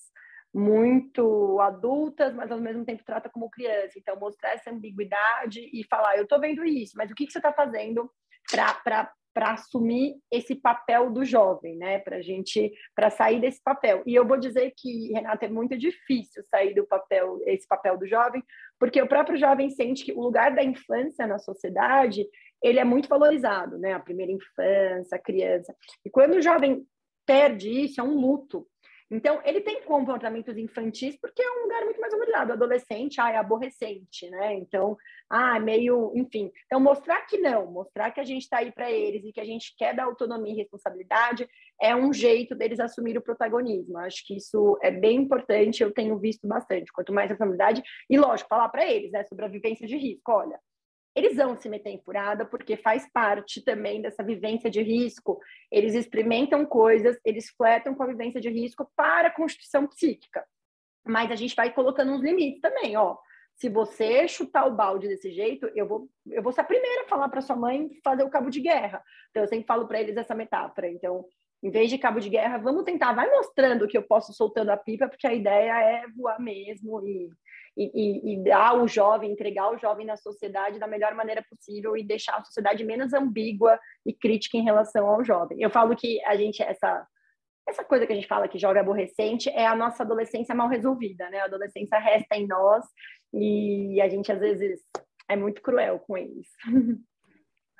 muito 0.54 1.58
adultas, 1.60 2.34
mas 2.34 2.50
ao 2.52 2.60
mesmo 2.60 2.84
tempo 2.84 3.02
trata 3.04 3.28
como 3.28 3.50
criança. 3.50 3.98
Então, 3.98 4.18
mostrar 4.18 4.52
essa 4.52 4.70
ambiguidade 4.70 5.60
e 5.72 5.84
falar: 5.88 6.16
eu 6.16 6.24
estou 6.24 6.38
vendo 6.40 6.64
isso, 6.64 6.94
mas 6.96 7.10
o 7.10 7.14
que, 7.14 7.26
que 7.26 7.32
você 7.32 7.38
está 7.38 7.52
fazendo 7.52 8.10
para 8.84 9.10
assumir 9.34 10.14
esse 10.30 10.54
papel 10.54 11.10
do 11.10 11.24
jovem, 11.24 11.76
né? 11.76 11.98
Para 11.98 12.20
gente, 12.20 12.72
para 12.94 13.10
sair 13.10 13.40
desse 13.40 13.62
papel. 13.62 14.02
E 14.06 14.14
eu 14.14 14.26
vou 14.26 14.36
dizer 14.36 14.72
que, 14.76 15.12
Renata, 15.12 15.46
é 15.46 15.48
muito 15.48 15.76
difícil 15.76 16.42
sair 16.44 16.74
do 16.74 16.86
papel, 16.86 17.40
esse 17.46 17.66
papel 17.66 17.96
do 17.98 18.06
jovem, 18.06 18.42
porque 18.78 19.00
o 19.00 19.08
próprio 19.08 19.36
jovem 19.36 19.70
sente 19.70 20.04
que 20.04 20.12
o 20.12 20.20
lugar 20.20 20.54
da 20.54 20.62
infância 20.62 21.26
na 21.26 21.38
sociedade 21.38 22.26
ele 22.62 22.78
é 22.78 22.84
muito 22.84 23.08
valorizado, 23.08 23.76
né? 23.78 23.92
A 23.92 24.00
primeira 24.00 24.30
infância, 24.30 25.16
a 25.16 25.18
criança. 25.18 25.74
E 26.04 26.10
quando 26.10 26.34
o 26.34 26.42
jovem 26.42 26.86
perde 27.26 27.68
isso, 27.68 28.00
é 28.00 28.04
um 28.04 28.14
luto, 28.14 28.66
então, 29.12 29.42
ele 29.44 29.60
tem 29.60 29.82
comportamentos 29.82 30.56
infantis 30.56 31.18
porque 31.20 31.42
é 31.42 31.50
um 31.50 31.64
lugar 31.64 31.84
muito 31.84 32.00
mais 32.00 32.10
valorizado. 32.14 32.52
Adolescente, 32.54 33.20
ah, 33.20 33.30
é 33.30 33.36
aborrecente, 33.36 34.30
né? 34.30 34.54
Então, 34.54 34.96
ah, 35.28 35.60
meio, 35.60 36.10
enfim. 36.16 36.50
Então, 36.64 36.80
mostrar 36.80 37.20
que 37.26 37.36
não, 37.36 37.70
mostrar 37.70 38.10
que 38.10 38.20
a 38.20 38.24
gente 38.24 38.44
está 38.44 38.58
aí 38.58 38.72
para 38.72 38.90
eles 38.90 39.22
e 39.22 39.30
que 39.30 39.40
a 39.40 39.44
gente 39.44 39.74
quer 39.76 39.94
dar 39.94 40.04
autonomia 40.04 40.54
e 40.54 40.56
responsabilidade 40.56 41.46
é 41.78 41.94
um 41.94 42.10
jeito 42.10 42.54
deles 42.54 42.80
assumir 42.80 43.18
o 43.18 43.22
protagonismo. 43.22 43.98
Acho 43.98 44.26
que 44.26 44.34
isso 44.34 44.78
é 44.80 44.90
bem 44.90 45.18
importante, 45.18 45.82
eu 45.82 45.92
tenho 45.92 46.18
visto 46.18 46.48
bastante. 46.48 46.90
Quanto 46.90 47.12
mais 47.12 47.28
responsabilidade, 47.28 47.82
e 48.08 48.18
lógico, 48.18 48.48
falar 48.48 48.70
para 48.70 48.90
eles, 48.90 49.12
né, 49.12 49.24
sobre 49.24 49.44
a 49.44 49.48
vivência 49.48 49.86
de 49.86 49.98
risco. 49.98 50.32
Olha, 50.32 50.58
eles 51.14 51.36
vão 51.36 51.56
se 51.56 51.68
meter 51.68 51.90
em 51.90 52.02
furada 52.02 52.44
porque 52.44 52.76
faz 52.76 53.10
parte 53.12 53.62
também 53.62 54.00
dessa 54.00 54.22
vivência 54.22 54.70
de 54.70 54.82
risco. 54.82 55.38
Eles 55.70 55.94
experimentam 55.94 56.64
coisas, 56.64 57.18
eles 57.24 57.50
fletam 57.50 57.94
com 57.94 58.02
a 58.02 58.06
vivência 58.06 58.40
de 58.40 58.48
risco 58.48 58.90
para 58.96 59.28
a 59.28 59.34
constituição 59.34 59.86
psíquica. 59.86 60.44
Mas 61.04 61.30
a 61.30 61.34
gente 61.34 61.54
vai 61.54 61.72
colocando 61.72 62.12
uns 62.12 62.22
limites 62.22 62.60
também, 62.60 62.96
ó. 62.96 63.16
Se 63.56 63.68
você 63.68 64.26
chutar 64.26 64.66
o 64.66 64.74
balde 64.74 65.06
desse 65.06 65.30
jeito, 65.30 65.70
eu 65.74 65.86
vou, 65.86 66.08
eu 66.30 66.42
vou 66.42 66.52
ser 66.52 66.62
a 66.62 66.64
primeira 66.64 67.02
a 67.02 67.08
falar 67.08 67.28
para 67.28 67.42
sua 67.42 67.54
mãe 67.54 67.90
fazer 68.02 68.22
o 68.22 68.30
cabo 68.30 68.48
de 68.48 68.60
guerra. 68.60 69.02
Então 69.30 69.42
eu 69.42 69.48
sempre 69.48 69.66
falo 69.66 69.86
para 69.86 70.00
eles 70.00 70.16
essa 70.16 70.34
metáfora. 70.34 70.88
Então, 70.88 71.24
em 71.62 71.70
vez 71.70 71.90
de 71.90 71.98
cabo 71.98 72.18
de 72.18 72.28
guerra, 72.28 72.58
vamos 72.58 72.84
tentar, 72.84 73.12
vai 73.12 73.30
mostrando 73.30 73.86
que 73.86 73.96
eu 73.96 74.02
posso 74.02 74.32
soltando 74.32 74.70
a 74.70 74.76
pipa, 74.76 75.08
porque 75.08 75.26
a 75.26 75.34
ideia 75.34 75.80
é 75.80 76.08
voar 76.08 76.40
mesmo 76.40 77.06
e 77.06 77.30
e, 77.76 77.84
e, 77.94 78.34
e, 78.34 78.44
dar 78.44 78.74
o 78.74 78.86
jovem, 78.86 79.32
entregar 79.32 79.70
o 79.70 79.78
jovem 79.78 80.06
na 80.06 80.16
sociedade 80.16 80.78
da 80.78 80.86
melhor 80.86 81.14
maneira 81.14 81.42
possível 81.48 81.96
e 81.96 82.04
deixar 82.04 82.36
a 82.36 82.44
sociedade 82.44 82.84
menos 82.84 83.12
ambígua 83.12 83.78
e 84.04 84.12
crítica 84.12 84.58
em 84.58 84.64
relação 84.64 85.06
ao 85.06 85.24
jovem. 85.24 85.60
Eu 85.60 85.70
falo 85.70 85.96
que 85.96 86.22
a 86.24 86.36
gente, 86.36 86.62
essa 86.62 87.06
essa 87.68 87.84
coisa 87.84 88.06
que 88.06 88.12
a 88.12 88.16
gente 88.16 88.26
fala 88.26 88.48
que 88.48 88.58
jovem 88.58 88.80
aborrecente 88.80 89.48
é 89.48 89.66
a 89.66 89.76
nossa 89.76 90.02
adolescência 90.02 90.54
mal 90.54 90.68
resolvida, 90.68 91.30
né? 91.30 91.38
A 91.38 91.44
adolescência 91.44 91.98
resta 91.98 92.36
em 92.36 92.46
nós 92.46 92.84
e 93.32 94.00
a 94.00 94.08
gente 94.08 94.32
às 94.32 94.40
vezes 94.40 94.80
é 95.28 95.36
muito 95.36 95.62
cruel 95.62 96.00
com 96.00 96.16
eles. 96.16 96.48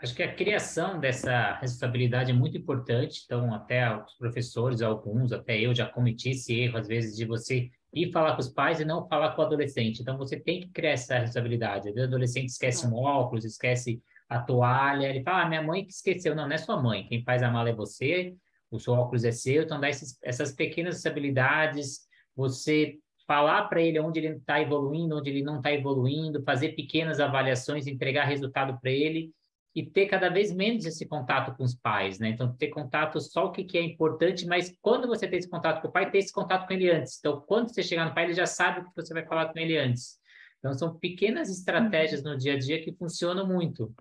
Acho 0.01 0.17
que 0.17 0.23
a 0.23 0.35
criação 0.35 0.99
dessa 0.99 1.55
responsabilidade 1.61 2.33
é 2.33 2.35
muito 2.35 2.57
importante. 2.59 3.23
Então, 3.25 3.55
até 3.55 3.97
os 3.97 4.15
professores, 4.15 4.83
alguns, 4.83 5.33
até 5.33 5.61
eu 5.61 5.73
já 5.73 5.89
cometi 5.89 6.31
esse 6.31 6.59
erro, 6.59 6.79
às 6.79 6.89
vezes, 6.89 7.17
de 7.17 7.25
você 7.25 7.71
ir 7.93 8.11
falar 8.11 8.35
com 8.35 8.41
os 8.41 8.49
pais 8.49 8.81
e 8.81 8.85
não 8.85 9.07
falar 9.07 9.33
com 9.33 9.43
o 9.43 9.45
adolescente. 9.45 10.01
Então, 10.01 10.17
você 10.17 10.39
tem 10.39 10.61
que 10.61 10.69
criar 10.69 10.93
essa 10.93 11.19
responsabilidade. 11.19 11.91
O 11.91 12.03
adolescente 12.03 12.49
esquece 12.49 12.87
um 12.87 12.95
óculos, 12.95 13.45
esquece 13.45 14.03
a 14.29 14.41
toalha. 14.41 15.09
Ele 15.09 15.23
fala, 15.23 15.43
ah, 15.43 15.49
minha 15.49 15.63
mãe 15.63 15.85
que 15.85 15.93
esqueceu. 15.93 16.35
Não, 16.35 16.47
não 16.47 16.55
é 16.55 16.59
sua 16.59 16.81
mãe. 16.81 17.07
Quem 17.07 17.23
faz 17.23 17.43
a 17.43 17.51
mala 17.51 17.69
é 17.69 17.75
você, 17.75 18.35
o 18.71 18.79
seu 18.79 18.95
óculos 18.95 19.25
é 19.25 19.33
seu. 19.33 19.65
Então, 19.65 19.79
dá 19.79 19.89
esses, 19.91 20.19
essas 20.23 20.53
pequenas 20.53 21.05
habilidades, 21.05 22.01
você 22.35 22.99
falar 23.27 23.65
para 23.65 23.81
ele 23.81 24.01
onde 24.01 24.19
ele 24.19 24.37
está 24.37 24.61
evoluindo, 24.61 25.17
onde 25.17 25.31
ele 25.31 25.43
não 25.43 25.59
está 25.59 25.73
evoluindo, 25.73 26.43
fazer 26.43 26.71
pequenas 26.71 27.21
avaliações, 27.21 27.87
entregar 27.87 28.25
resultado 28.25 28.79
para 28.81 28.91
ele 28.91 29.31
e 29.75 29.85
ter 29.85 30.07
cada 30.07 30.29
vez 30.29 30.53
menos 30.53 30.85
esse 30.85 31.07
contato 31.07 31.57
com 31.57 31.65
os 31.65 31.75
pais, 31.75 32.19
né? 32.19 32.29
Então, 32.29 32.55
ter 32.55 32.69
contato 32.69 33.19
só 33.21 33.47
o 33.47 33.53
que, 33.53 33.65
que 33.65 33.79
é 33.79 33.83
importante, 33.83 34.47
mas 34.47 34.77
quando 34.83 35.09
você 35.09 35.27
tem 35.27 35.39
esse 35.39 35.49
contato 35.49 35.81
com 35.81 35.89
o 35.89 35.93
pai, 35.93 36.11
ter 36.11 36.19
esse 36.19 36.33
contato 36.33 36.67
com 36.67 36.75
ele 36.75 36.91
antes. 36.91 37.19
Então, 37.19 37.41
quando 37.47 37.73
você 37.73 37.83
chegar 37.83 38.05
no 38.05 38.15
pai, 38.15 38.25
ele 38.25 38.35
já 38.35 38.47
sabe 38.47 38.81
o 38.81 38.85
que 38.85 38.95
você 38.95 39.15
vai 39.15 39.25
falar 39.25 39.51
com 39.51 39.59
ele 39.59 39.79
antes. 39.79 40.19
Então, 40.59 40.75
são 40.75 40.99
pequenas 40.99 41.49
estratégias 41.49 42.23
no 42.23 42.37
dia 42.37 42.55
a 42.55 42.59
dia 42.59 42.83
que 42.83 42.93
funcionam 42.93 43.47
muito. 43.47 43.93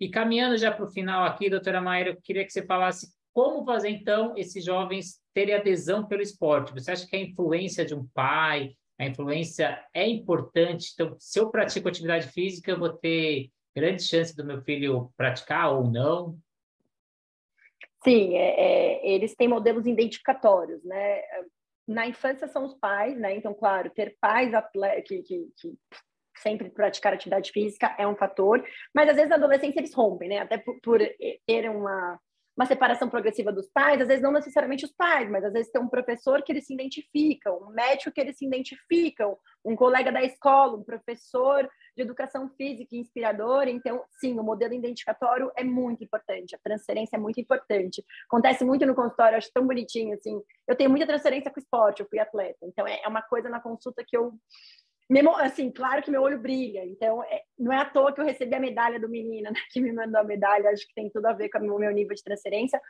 E 0.00 0.08
caminhando 0.08 0.58
já 0.58 0.72
para 0.72 0.84
o 0.84 0.90
final 0.90 1.24
aqui, 1.24 1.48
doutora 1.48 1.80
Maia, 1.80 2.08
eu 2.08 2.16
queria 2.20 2.44
que 2.44 2.50
você 2.50 2.66
falasse 2.66 3.06
como 3.32 3.64
fazer, 3.64 3.90
então, 3.90 4.34
esses 4.36 4.64
jovens 4.64 5.20
terem 5.32 5.54
adesão 5.54 6.04
pelo 6.04 6.20
esporte. 6.20 6.72
Você 6.74 6.90
acha 6.90 7.06
que 7.06 7.16
a 7.16 7.20
influência 7.20 7.84
de 7.84 7.94
um 7.94 8.06
pai, 8.12 8.74
a 8.98 9.06
influência 9.06 9.80
é 9.94 10.06
importante? 10.06 10.90
Então, 10.92 11.16
se 11.18 11.38
eu 11.38 11.48
pratico 11.48 11.88
atividade 11.88 12.26
física, 12.28 12.72
eu 12.72 12.78
vou 12.78 12.92
ter 12.92 13.50
grande 13.74 14.02
chance 14.02 14.36
do 14.36 14.44
meu 14.44 14.62
filho 14.62 15.12
praticar 15.16 15.72
ou 15.72 15.90
não? 15.90 16.38
Sim, 18.04 18.36
é, 18.36 18.60
é, 18.60 19.08
eles 19.14 19.34
têm 19.34 19.48
modelos 19.48 19.86
identificatórios, 19.86 20.82
né? 20.84 21.22
Na 21.86 22.06
infância 22.06 22.48
são 22.48 22.64
os 22.64 22.74
pais, 22.74 23.16
né? 23.18 23.36
Então, 23.36 23.54
claro, 23.54 23.90
ter 23.90 24.16
pais 24.20 24.52
que, 25.06 25.22
que, 25.22 25.48
que 25.56 25.78
sempre 26.36 26.70
praticar 26.70 27.12
atividade 27.12 27.52
física 27.52 27.94
é 27.98 28.06
um 28.06 28.16
fator, 28.16 28.64
mas 28.94 29.08
às 29.08 29.14
vezes 29.14 29.30
na 29.30 29.36
adolescência 29.36 29.78
eles 29.78 29.94
rompem, 29.94 30.28
né? 30.28 30.38
Até 30.38 30.58
por, 30.58 30.80
por 30.80 31.00
ter 31.46 31.70
uma 31.70 32.18
uma 32.56 32.66
separação 32.66 33.08
progressiva 33.08 33.50
dos 33.50 33.68
pais, 33.68 34.00
às 34.00 34.08
vezes 34.08 34.22
não 34.22 34.32
necessariamente 34.32 34.84
os 34.84 34.92
pais, 34.92 35.30
mas 35.30 35.44
às 35.44 35.52
vezes 35.52 35.72
tem 35.72 35.80
um 35.80 35.88
professor 35.88 36.42
que 36.42 36.52
eles 36.52 36.66
se 36.66 36.74
identificam, 36.74 37.58
um 37.62 37.70
médico 37.70 38.12
que 38.12 38.20
eles 38.20 38.36
se 38.36 38.46
identificam, 38.46 39.38
um 39.64 39.74
colega 39.74 40.12
da 40.12 40.22
escola, 40.22 40.76
um 40.76 40.84
professor 40.84 41.68
de 41.96 42.02
educação 42.02 42.50
física 42.56 42.94
inspirador. 42.94 43.68
Então, 43.68 44.04
sim, 44.20 44.38
o 44.38 44.42
modelo 44.42 44.74
identificatório 44.74 45.50
é 45.56 45.64
muito 45.64 46.04
importante, 46.04 46.54
a 46.54 46.58
transferência 46.58 47.16
é 47.16 47.18
muito 47.18 47.40
importante. 47.40 48.04
Acontece 48.26 48.64
muito 48.64 48.84
no 48.84 48.94
consultório, 48.94 49.38
acho 49.38 49.50
tão 49.52 49.66
bonitinho, 49.66 50.14
assim. 50.14 50.40
Eu 50.68 50.76
tenho 50.76 50.90
muita 50.90 51.06
transferência 51.06 51.50
com 51.50 51.60
esporte, 51.60 52.00
eu 52.00 52.08
fui 52.08 52.18
atleta, 52.18 52.58
então 52.62 52.86
é, 52.86 53.00
é 53.02 53.08
uma 53.08 53.22
coisa 53.22 53.48
na 53.48 53.60
consulta 53.60 54.04
que 54.06 54.16
eu 54.16 54.32
assim, 55.36 55.70
claro 55.70 56.02
que 56.02 56.10
meu 56.10 56.22
olho 56.22 56.38
brilha, 56.38 56.84
então 56.84 57.22
é, 57.24 57.42
não 57.58 57.72
é 57.72 57.78
à 57.78 57.84
toa 57.84 58.12
que 58.12 58.20
eu 58.20 58.24
recebi 58.24 58.54
a 58.54 58.60
medalha 58.60 58.98
do 58.98 59.08
menino, 59.08 59.50
né, 59.50 59.60
que 59.72 59.80
me 59.80 59.92
mandou 59.92 60.20
a 60.20 60.24
medalha, 60.24 60.70
acho 60.70 60.86
que 60.86 60.94
tem 60.94 61.10
tudo 61.10 61.26
a 61.26 61.32
ver 61.32 61.48
com 61.48 61.58
o 61.58 61.78
meu 61.78 61.90
nível 61.90 62.14
de 62.14 62.22
transferência, 62.22 62.80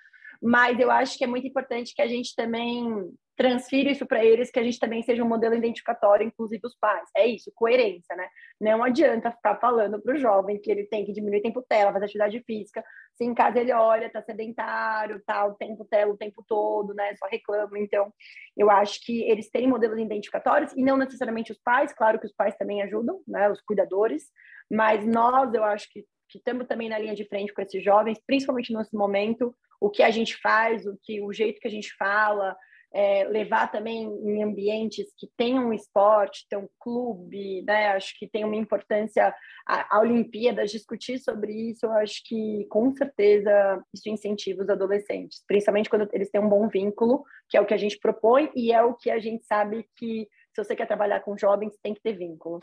mas 0.42 0.78
eu 0.81 0.90
acho 0.90 1.16
que 1.16 1.24
é 1.24 1.26
muito 1.26 1.46
importante 1.46 1.94
que 1.94 2.02
a 2.02 2.09
gente 2.09 2.35
também 2.35 3.12
transfira 3.37 3.90
isso 3.90 4.07
para 4.07 4.24
eles, 4.24 4.50
que 4.50 4.59
a 4.59 4.62
gente 4.62 4.78
também 4.78 5.02
seja 5.02 5.22
um 5.22 5.28
modelo 5.28 5.55
identificatório, 5.55 6.26
inclusive 6.26 6.61
os 6.64 6.76
pais. 6.76 7.09
É 7.16 7.26
isso, 7.26 7.50
coerência, 7.55 8.14
né? 8.14 8.28
Não 8.61 8.85
adianta 8.85 9.33
ficar 9.33 9.57
falando 9.57 10.00
para 10.00 10.14
o 10.14 10.18
jovem 10.18 10.61
que 10.61 10.70
ele 10.70 10.85
tem 10.85 11.05
que 11.05 11.12
diminuir 11.12 11.38
o 11.38 11.42
tempo 11.42 11.62
tela, 11.62 11.92
fazer 11.92 12.05
atividade 12.05 12.42
física, 12.44 12.85
se 13.14 13.24
em 13.24 13.35
casa 13.35 13.59
ele 13.59 13.72
olha, 13.72 14.11
tá 14.11 14.22
sedentário, 14.22 15.22
tá 15.24 15.46
o 15.46 15.55
tempo 15.55 15.85
tela 15.85 16.12
o 16.12 16.16
tempo 16.16 16.44
todo, 16.46 16.92
né? 16.94 17.14
Só 17.16 17.26
reclama. 17.26 17.78
Então, 17.78 18.12
eu 18.57 18.70
acho 18.70 19.05
que 19.05 19.22
eles 19.22 19.50
têm 19.50 19.66
modelos 19.66 19.98
identificatórios 19.98 20.72
e 20.76 20.83
não 20.83 20.96
necessariamente 20.96 21.52
os 21.52 21.59
pais, 21.59 21.92
claro 21.92 22.18
que 22.18 22.26
os 22.26 22.35
pais 22.35 22.55
também 22.57 22.83
ajudam, 22.83 23.20
né? 23.26 23.48
Os 23.50 23.61
cuidadores, 23.62 24.24
mas 24.70 25.07
nós, 25.07 25.52
eu 25.55 25.64
acho 25.64 25.88
que 25.90 26.05
que 26.33 26.38
estamos 26.38 26.66
também 26.66 26.88
na 26.88 26.99
linha 26.99 27.14
de 27.14 27.27
frente 27.27 27.53
com 27.53 27.61
esses 27.61 27.85
jovens, 27.85 28.18
principalmente 28.27 28.73
nesse 28.73 28.97
momento, 28.97 29.55
o 29.79 29.90
que 29.90 30.03
a 30.03 30.11
gente 30.11 30.37
faz, 30.40 30.87
o 30.87 30.99
que 31.03 31.21
o 31.21 31.33
jeito 31.33 31.61
que 31.61 31.68
a 31.68 31.71
gente 31.71 31.95
fala, 31.97 32.57
é, 32.95 33.25
levar 33.25 33.71
também 33.71 34.05
em 34.05 34.42
ambientes 34.42 35.07
que 35.16 35.27
tenham 35.37 35.73
esporte, 35.73 36.47
ter 36.49 36.57
um 36.57 36.68
clube, 36.79 37.62
né? 37.62 37.88
Acho 37.88 38.16
que 38.18 38.29
tem 38.29 38.45
uma 38.45 38.57
importância 38.57 39.35
a, 39.66 39.97
a 39.97 40.01
Olimpíadas 40.01 40.71
discutir 40.71 41.18
sobre 41.18 41.53
isso. 41.53 41.87
Eu 41.87 41.92
acho 41.92 42.23
que 42.25 42.66
com 42.68 42.92
certeza 42.92 43.83
isso 43.95 44.09
incentiva 44.09 44.62
os 44.62 44.68
adolescentes, 44.68 45.42
principalmente 45.47 45.88
quando 45.88 46.09
eles 46.12 46.31
têm 46.31 46.40
um 46.40 46.49
bom 46.49 46.68
vínculo, 46.68 47.25
que 47.49 47.57
é 47.57 47.61
o 47.61 47.66
que 47.66 47.75
a 47.75 47.79
gente 47.79 47.99
propõe 47.99 48.51
e 48.55 48.73
é 48.73 48.83
o 48.83 48.95
que 48.95 49.11
a 49.11 49.18
gente 49.18 49.45
sabe 49.47 49.87
que 49.97 50.29
se 50.55 50.62
você 50.62 50.77
quer 50.77 50.87
trabalhar 50.87 51.21
com 51.21 51.37
jovens, 51.37 51.79
tem 51.83 51.95
que 51.95 52.03
ter 52.03 52.12
vínculo. 52.12 52.61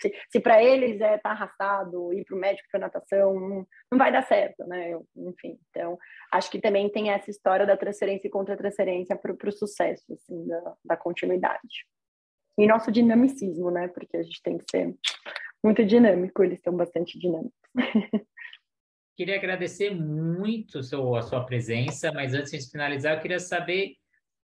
Se, 0.00 0.12
se 0.30 0.40
para 0.40 0.62
eles 0.62 1.00
é 1.00 1.16
estar 1.16 1.20
tá 1.20 1.30
arrastado, 1.30 2.12
ir 2.12 2.24
para 2.24 2.36
o 2.36 2.40
médico 2.40 2.68
para 2.70 2.80
natação, 2.80 3.34
não, 3.38 3.66
não, 3.90 3.98
vai 3.98 4.10
dar 4.10 4.22
certo, 4.22 4.66
né? 4.66 4.98
Enfim, 5.16 5.58
então, 5.70 5.96
acho 6.32 6.50
que 6.50 6.60
também 6.60 6.88
tem 6.90 7.10
essa 7.10 7.30
história 7.30 7.64
da 7.64 7.76
transferência 7.76 8.26
e 8.26 8.30
contra-transferência 8.30 9.16
para 9.16 9.32
o 9.32 9.52
sucesso, 9.52 10.12
assim, 10.12 10.46
da, 10.46 10.74
da 10.84 10.96
continuidade. 10.96 11.86
E 12.58 12.66
nosso 12.66 12.90
dinamicismo, 12.90 13.70
né? 13.70 13.88
Porque 13.88 14.16
a 14.16 14.22
gente 14.22 14.42
tem 14.42 14.58
que 14.58 14.64
ser 14.70 14.94
muito 15.62 15.84
dinâmico, 15.84 16.42
eles 16.42 16.60
são 16.60 16.76
bastante 16.76 17.18
dinâmicos. 17.18 17.52
Queria 19.16 19.36
agradecer 19.36 19.94
muito 19.94 20.78
a 20.78 21.22
sua 21.22 21.44
presença, 21.44 22.10
mas 22.12 22.34
antes 22.34 22.50
de 22.50 22.70
finalizar, 22.70 23.14
eu 23.14 23.20
queria 23.20 23.38
saber 23.38 23.96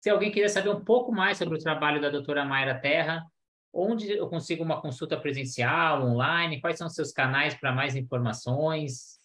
se 0.01 0.11
alguém 0.11 0.31
quiser 0.31 0.49
saber 0.49 0.71
um 0.71 0.85
pouco 0.85 1.13
mais 1.13 1.39
sobre 1.39 1.57
o 1.57 1.63
trabalho 1.63 2.01
da 2.01 2.09
doutora 2.09 2.45
Mayra 2.45 2.79
Terra, 2.79 3.25
onde 3.73 4.11
eu 4.13 4.29
consigo 4.29 4.63
uma 4.63 4.81
consulta 4.81 5.19
presencial, 5.19 6.03
online? 6.03 6.61
Quais 6.61 6.79
são 6.79 6.87
os 6.87 6.95
seus 6.95 7.13
canais 7.13 7.55
para 7.55 7.73
mais 7.73 7.97
informações? 7.97 9.19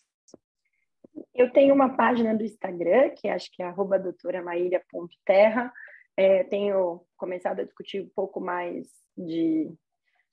Eu 1.33 1.51
tenho 1.51 1.73
uma 1.73 1.95
página 1.95 2.35
do 2.35 2.43
Instagram, 2.43 3.11
que 3.11 3.27
acho 3.27 3.51
que 3.51 3.61
é 3.61 3.65
arroba 3.65 3.99
doutoramaíra.terra. 3.99 5.71
É, 6.15 6.43
tenho 6.43 7.01
começado 7.17 7.59
a 7.59 7.63
discutir 7.63 8.01
um 8.01 8.09
pouco 8.15 8.39
mais 8.39 8.87
de 9.17 9.71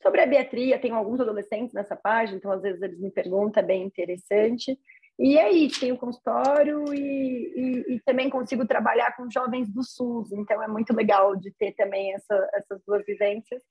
sobre 0.03 0.23
a 0.23 0.27
biatria. 0.27 0.79
Tenho 0.79 0.95
alguns 0.95 1.21
adolescentes 1.21 1.75
nessa 1.75 1.97
página, 1.97 2.39
então 2.39 2.51
às 2.51 2.63
vezes 2.63 2.81
eles 2.83 2.99
me 2.99 3.11
perguntam, 3.11 3.63
é 3.63 3.67
bem 3.67 3.85
interessante. 3.85 4.79
E 5.23 5.37
é 5.37 5.51
isso, 5.51 5.81
tenho 5.81 5.99
consultório 5.99 6.95
e, 6.95 7.53
e, 7.55 7.95
e, 7.95 8.01
também 8.07 8.31
consigo 8.31 8.67
trabalhar 8.67 9.15
com 9.15 9.31
jovens 9.31 9.69
do 9.69 9.83
SUS, 9.85 10.33
então 10.33 10.63
é 10.63 10.67
muito 10.67 10.95
legal 10.95 11.37
de 11.37 11.53
ter 11.59 11.73
também 11.73 12.15
essa, 12.15 12.51
essas 12.55 12.81
duas 12.87 13.05
vivências. 13.05 13.63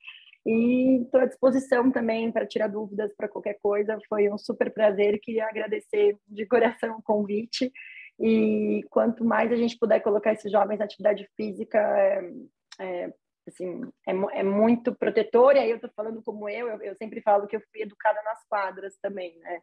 E 0.46 1.02
estou 1.02 1.20
à 1.20 1.26
disposição 1.26 1.90
também 1.90 2.30
para 2.30 2.46
tirar 2.46 2.68
dúvidas 2.68 3.12
para 3.16 3.28
qualquer 3.28 3.58
coisa. 3.60 3.98
Foi 4.08 4.30
um 4.32 4.38
super 4.38 4.72
prazer. 4.72 5.18
Queria 5.20 5.46
agradecer 5.46 6.16
de 6.28 6.46
coração 6.46 6.98
o 6.98 7.02
convite. 7.02 7.72
E 8.20 8.82
quanto 8.88 9.24
mais 9.24 9.50
a 9.50 9.56
gente 9.56 9.76
puder 9.76 10.00
colocar 10.00 10.32
esses 10.32 10.52
jovens 10.52 10.78
na 10.78 10.84
atividade 10.84 11.28
física, 11.36 11.78
é, 11.78 12.32
é, 12.78 13.12
assim, 13.50 13.82
é, 14.06 14.40
é, 14.40 14.42
muito 14.42 14.94
protetor. 14.94 15.56
E 15.56 15.58
aí 15.58 15.70
eu 15.70 15.76
estou 15.76 15.90
falando 15.94 16.22
como 16.22 16.48
eu, 16.48 16.68
eu, 16.68 16.82
eu 16.82 16.94
sempre 16.96 17.20
falo 17.20 17.46
que 17.46 17.56
eu 17.56 17.62
fui 17.70 17.82
educada 17.82 18.20
nas 18.22 18.42
quadras 18.48 18.96
também, 19.00 19.38
né? 19.38 19.60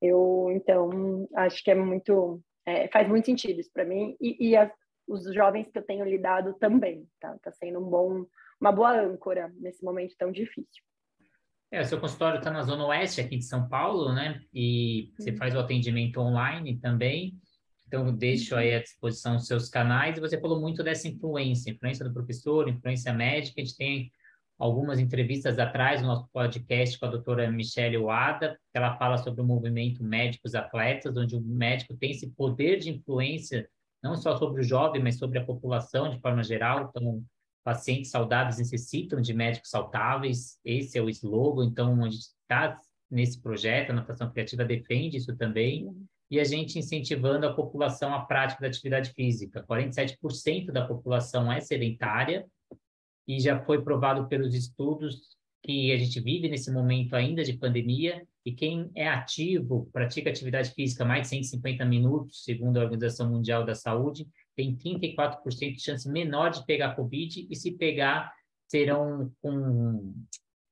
Eu, 0.00 0.48
então, 0.52 1.28
acho 1.34 1.62
que 1.62 1.70
é 1.70 1.74
muito, 1.74 2.40
é, 2.66 2.88
faz 2.88 3.08
muito 3.08 3.26
sentido 3.26 3.60
isso 3.60 3.70
para 3.72 3.84
mim 3.84 4.16
e, 4.20 4.50
e 4.50 4.56
as, 4.56 4.70
os 5.08 5.32
jovens 5.34 5.68
que 5.70 5.78
eu 5.78 5.82
tenho 5.82 6.04
lidado 6.04 6.54
também, 6.54 7.08
tá? 7.20 7.36
Tá 7.42 7.50
sendo 7.52 7.80
um 7.80 7.90
bom, 7.90 8.26
uma 8.60 8.70
boa 8.70 8.92
âncora 9.00 9.52
nesse 9.58 9.82
momento 9.84 10.14
tão 10.16 10.30
difícil. 10.30 10.82
É, 11.70 11.80
o 11.80 11.84
seu 11.84 12.00
consultório 12.00 12.38
está 12.38 12.50
na 12.50 12.62
Zona 12.62 12.86
Oeste 12.86 13.20
aqui 13.20 13.36
de 13.36 13.44
São 13.44 13.68
Paulo, 13.68 14.14
né? 14.14 14.40
E 14.54 15.12
você 15.16 15.36
faz 15.36 15.54
o 15.54 15.58
atendimento 15.58 16.18
online 16.18 16.78
também. 16.78 17.34
Então, 17.88 18.14
deixo 18.14 18.54
aí 18.54 18.74
à 18.74 18.82
disposição 18.82 19.36
os 19.36 19.46
seus 19.46 19.70
canais. 19.70 20.16
E 20.16 20.20
você 20.20 20.38
falou 20.38 20.60
muito 20.60 20.82
dessa 20.82 21.08
influência, 21.08 21.70
influência 21.70 22.04
do 22.04 22.12
professor, 22.12 22.68
influência 22.68 23.14
médica. 23.14 23.60
A 23.60 23.64
gente 23.64 23.76
tem 23.76 24.12
algumas 24.58 24.98
entrevistas 24.98 25.58
atrás 25.58 26.02
no 26.02 26.08
nosso 26.08 26.28
podcast 26.30 26.98
com 26.98 27.06
a 27.06 27.10
doutora 27.10 27.50
Michelle 27.50 27.96
Wada, 27.96 28.58
que 28.70 28.76
ela 28.78 28.96
fala 28.98 29.16
sobre 29.16 29.40
o 29.40 29.44
movimento 29.44 30.04
Médicos 30.04 30.54
Atletas, 30.54 31.16
onde 31.16 31.34
o 31.34 31.40
médico 31.40 31.96
tem 31.96 32.10
esse 32.10 32.28
poder 32.32 32.78
de 32.78 32.90
influência 32.90 33.66
não 34.02 34.14
só 34.16 34.36
sobre 34.36 34.60
o 34.60 34.64
jovem, 34.64 35.02
mas 35.02 35.16
sobre 35.16 35.38
a 35.38 35.44
população 35.44 36.10
de 36.10 36.20
forma 36.20 36.42
geral. 36.42 36.90
Então, 36.90 37.24
pacientes 37.64 38.10
saudáveis 38.10 38.58
necessitam 38.58 39.20
de 39.20 39.32
médicos 39.32 39.70
saudáveis, 39.70 40.58
esse 40.62 40.98
é 40.98 41.02
o 41.02 41.08
slogan. 41.08 41.64
Então, 41.64 42.04
a 42.04 42.10
gente 42.10 42.26
está 42.42 42.76
nesse 43.10 43.40
projeto, 43.40 43.90
a 43.90 43.94
Natação 43.94 44.30
Criativa 44.30 44.64
defende 44.64 45.16
isso 45.16 45.34
também. 45.36 45.90
E 46.30 46.38
a 46.38 46.44
gente 46.44 46.78
incentivando 46.78 47.46
a 47.46 47.52
população 47.52 48.14
à 48.14 48.20
prática 48.20 48.60
da 48.60 48.68
atividade 48.68 49.12
física. 49.12 49.64
47% 49.68 50.70
da 50.72 50.86
população 50.86 51.50
é 51.50 51.60
sedentária 51.60 52.46
e 53.26 53.40
já 53.40 53.62
foi 53.64 53.82
provado 53.82 54.26
pelos 54.28 54.54
estudos 54.54 55.36
que 55.62 55.92
a 55.92 55.96
gente 55.96 56.20
vive 56.20 56.48
nesse 56.48 56.70
momento 56.70 57.14
ainda 57.14 57.42
de 57.42 57.52
pandemia 57.52 58.26
e 58.44 58.52
quem 58.52 58.90
é 58.94 59.08
ativo, 59.08 59.88
pratica 59.92 60.30
atividade 60.30 60.70
física 60.70 61.04
mais 61.04 61.22
de 61.22 61.28
150 61.28 61.84
minutos, 61.84 62.44
segundo 62.44 62.78
a 62.78 62.82
Organização 62.82 63.28
Mundial 63.28 63.64
da 63.64 63.74
Saúde, 63.74 64.26
tem 64.56 64.76
34% 64.76 65.74
de 65.74 65.80
chance 65.80 66.08
menor 66.08 66.50
de 66.50 66.64
pegar 66.64 66.94
Covid 66.94 67.46
e 67.50 67.56
se 67.56 67.72
pegar 67.72 68.32
serão 68.66 69.30
com 69.42 70.14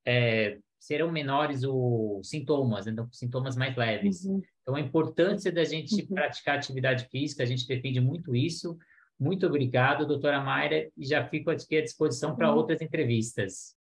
é, 0.06 0.58
serão 0.78 1.10
menores 1.10 1.62
os 1.64 2.28
sintomas, 2.28 2.86
então 2.86 3.08
sintomas 3.12 3.56
mais 3.56 3.76
leves. 3.76 4.24
Uhum. 4.24 4.40
Então 4.66 4.74
a 4.74 4.80
importância 4.80 5.52
da 5.52 5.62
gente 5.62 5.94
uhum. 5.94 6.08
praticar 6.08 6.56
atividade 6.56 7.06
física, 7.08 7.44
a 7.44 7.46
gente 7.46 7.68
defende 7.68 8.00
muito 8.00 8.34
isso. 8.34 8.76
Muito 9.18 9.46
obrigado, 9.46 10.04
doutora 10.04 10.40
Mayra, 10.40 10.90
e 10.96 11.06
já 11.06 11.24
fico 11.28 11.50
aqui 11.50 11.76
à 11.76 11.82
disposição 11.84 12.34
para 12.34 12.50
uhum. 12.50 12.56
outras 12.56 12.82
entrevistas. 12.82 13.76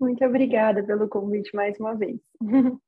Muito 0.00 0.24
obrigada 0.24 0.82
pelo 0.82 1.06
convite 1.06 1.54
mais 1.54 1.78
uma 1.78 1.94
vez. 1.94 2.18